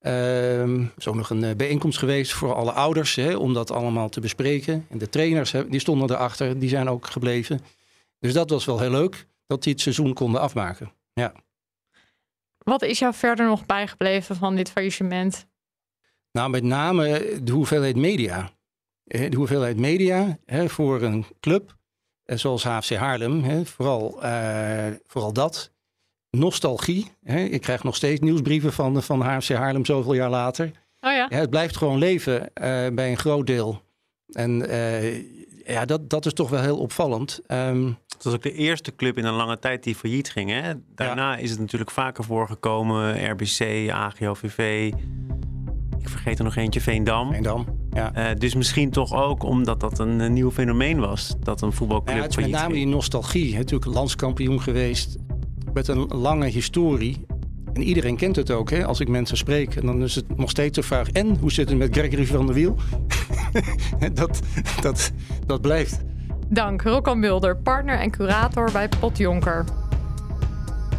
Uh, 0.00 0.60
er 0.60 0.92
is 0.96 1.08
ook 1.08 1.14
nog 1.14 1.30
een 1.30 1.42
uh, 1.42 1.54
bijeenkomst 1.56 1.98
geweest 1.98 2.32
voor 2.32 2.54
alle 2.54 2.72
ouders 2.72 3.14
hè, 3.14 3.36
om 3.36 3.54
dat 3.54 3.70
allemaal 3.70 4.08
te 4.08 4.20
bespreken. 4.20 4.86
En 4.90 4.98
de 4.98 5.08
trainers 5.08 5.52
hè, 5.52 5.68
die 5.68 5.80
stonden 5.80 6.10
erachter, 6.10 6.58
die 6.58 6.68
zijn 6.68 6.88
ook 6.88 7.06
gebleven. 7.06 7.60
Dus 8.18 8.32
dat 8.32 8.50
was 8.50 8.64
wel 8.64 8.80
heel 8.80 8.90
leuk 8.90 9.26
dat 9.46 9.62
die 9.62 9.72
het 9.72 9.82
seizoen 9.82 10.12
konden 10.12 10.40
afmaken. 10.40 10.92
Ja. 11.12 11.32
Wat 12.58 12.82
is 12.82 12.98
jou 12.98 13.14
verder 13.14 13.46
nog 13.46 13.66
bijgebleven 13.66 14.36
van 14.36 14.56
dit 14.56 14.70
faillissement? 14.70 15.46
Nou, 16.32 16.50
met 16.50 16.62
name 16.62 17.38
de 17.42 17.52
hoeveelheid 17.52 17.96
media. 17.96 18.50
De 19.06 19.36
hoeveelheid 19.36 19.76
media 19.76 20.38
hè, 20.44 20.68
voor 20.68 21.02
een 21.02 21.24
club 21.40 21.76
zoals 22.24 22.64
HFC 22.64 22.94
Haarlem, 22.94 23.42
hè, 23.42 23.64
vooral, 23.64 24.24
uh, 24.24 24.86
vooral 25.06 25.32
dat. 25.32 25.70
Nostalgie. 26.30 27.10
Hè. 27.22 27.38
Ik 27.38 27.60
krijg 27.60 27.82
nog 27.82 27.96
steeds 27.96 28.20
nieuwsbrieven 28.20 28.72
van, 28.72 29.02
van 29.02 29.20
HFC 29.20 29.48
Haarlem 29.48 29.84
zoveel 29.84 30.14
jaar 30.14 30.30
later. 30.30 30.66
Oh 31.00 31.12
ja. 31.12 31.26
ja 31.28 31.38
het 31.38 31.50
blijft 31.50 31.76
gewoon 31.76 31.98
leven 31.98 32.40
uh, 32.40 32.48
bij 32.92 33.10
een 33.10 33.16
groot 33.16 33.46
deel. 33.46 33.82
En 34.26 34.70
uh, 34.70 35.14
ja, 35.66 35.84
dat, 35.84 36.10
dat 36.10 36.26
is 36.26 36.32
toch 36.32 36.50
wel 36.50 36.62
heel 36.62 36.78
opvallend. 36.78 37.40
Um, 37.46 37.98
het 38.08 38.24
was 38.24 38.34
ook 38.34 38.42
de 38.42 38.52
eerste 38.52 38.94
club 38.94 39.18
in 39.18 39.24
een 39.24 39.34
lange 39.34 39.58
tijd 39.58 39.82
die 39.82 39.94
failliet 39.94 40.30
ging. 40.30 40.50
Hè? 40.50 40.72
Daarna 40.94 41.32
ja. 41.32 41.38
is 41.38 41.50
het 41.50 41.58
natuurlijk 41.58 41.90
vaker 41.90 42.24
voorgekomen. 42.24 43.30
RBC, 43.30 43.90
AGOVV. 43.90 44.92
Ik 45.98 46.08
vergeet 46.08 46.38
er 46.38 46.44
nog 46.44 46.56
eentje, 46.56 46.80
Veendam. 46.80 47.32
Veendam. 47.32 47.85
Ja. 47.96 48.30
Uh, 48.30 48.38
dus 48.38 48.54
misschien 48.54 48.90
toch 48.90 49.14
ook 49.14 49.42
omdat 49.42 49.80
dat 49.80 49.98
een, 49.98 50.20
een 50.20 50.32
nieuw 50.32 50.50
fenomeen 50.50 50.98
was. 51.00 51.34
Dat 51.40 51.62
een 51.62 51.72
voetbalclub. 51.72 52.16
Ja, 52.16 52.22
het 52.22 52.30
is 52.30 52.36
met 52.36 52.50
name 52.50 52.74
die 52.74 52.86
nostalgie. 52.86 53.52
Hè, 53.52 53.58
natuurlijk 53.58 53.94
landskampioen 53.94 54.60
geweest. 54.60 55.16
Met 55.72 55.88
een 55.88 56.06
lange 56.06 56.46
historie. 56.46 57.26
En 57.72 57.82
iedereen 57.82 58.16
kent 58.16 58.36
het 58.36 58.50
ook. 58.50 58.70
Hè? 58.70 58.86
Als 58.86 59.00
ik 59.00 59.08
mensen 59.08 59.36
spreek. 59.36 59.76
En 59.76 59.86
dan 59.86 60.02
is 60.02 60.14
het 60.14 60.36
nog 60.36 60.50
steeds 60.50 60.74
de 60.74 60.82
vraag. 60.82 61.10
En 61.10 61.36
hoe 61.40 61.52
zit 61.52 61.68
het 61.68 61.78
met 61.78 61.96
Gregory 61.96 62.26
van 62.26 62.46
der 62.46 62.54
Wiel? 62.54 62.76
dat, 64.14 64.40
dat, 64.80 65.12
dat 65.46 65.60
blijft. 65.60 66.00
Dank, 66.48 66.82
Rokkan 66.82 67.18
Mulder, 67.18 67.56
partner 67.56 67.98
en 67.98 68.10
curator 68.10 68.72
bij 68.72 68.88
Potjonker. 69.00 69.64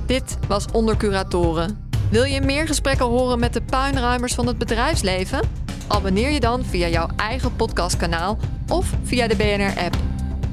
Dit 0.06 0.38
was 0.48 0.66
Onder 0.72 0.98
Curatoren. 0.98 1.90
Wil 2.12 2.24
je 2.24 2.42
meer 2.42 2.68
gesprekken 2.68 3.06
horen 3.06 3.40
met 3.40 3.54
de 3.54 3.62
puinruimers 3.62 4.34
van 4.34 4.48
het 4.48 4.58
bedrijfsleven? 4.58 5.67
Abonneer 5.88 6.32
je 6.32 6.40
dan 6.40 6.66
via 6.66 6.88
jouw 6.88 7.08
eigen 7.16 7.56
podcastkanaal 7.56 8.38
of 8.68 8.94
via 9.04 9.28
de 9.28 9.36
BNR-app. 9.36 9.96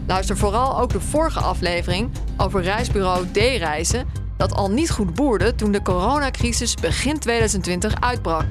Luister 0.06 0.36
vooral 0.36 0.80
ook 0.80 0.90
de 0.90 1.00
vorige 1.00 1.40
aflevering 1.40 2.10
over 2.36 2.62
reisbureau 2.62 3.26
D-Reizen... 3.32 4.06
dat 4.36 4.54
al 4.54 4.70
niet 4.70 4.90
goed 4.90 5.14
boerde 5.14 5.54
toen 5.54 5.72
de 5.72 5.82
coronacrisis 5.82 6.74
begin 6.74 7.18
2020 7.18 8.00
uitbrak. 8.00 8.46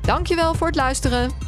Dankjewel 0.00 0.54
voor 0.54 0.66
het 0.66 0.76
luisteren. 0.76 1.47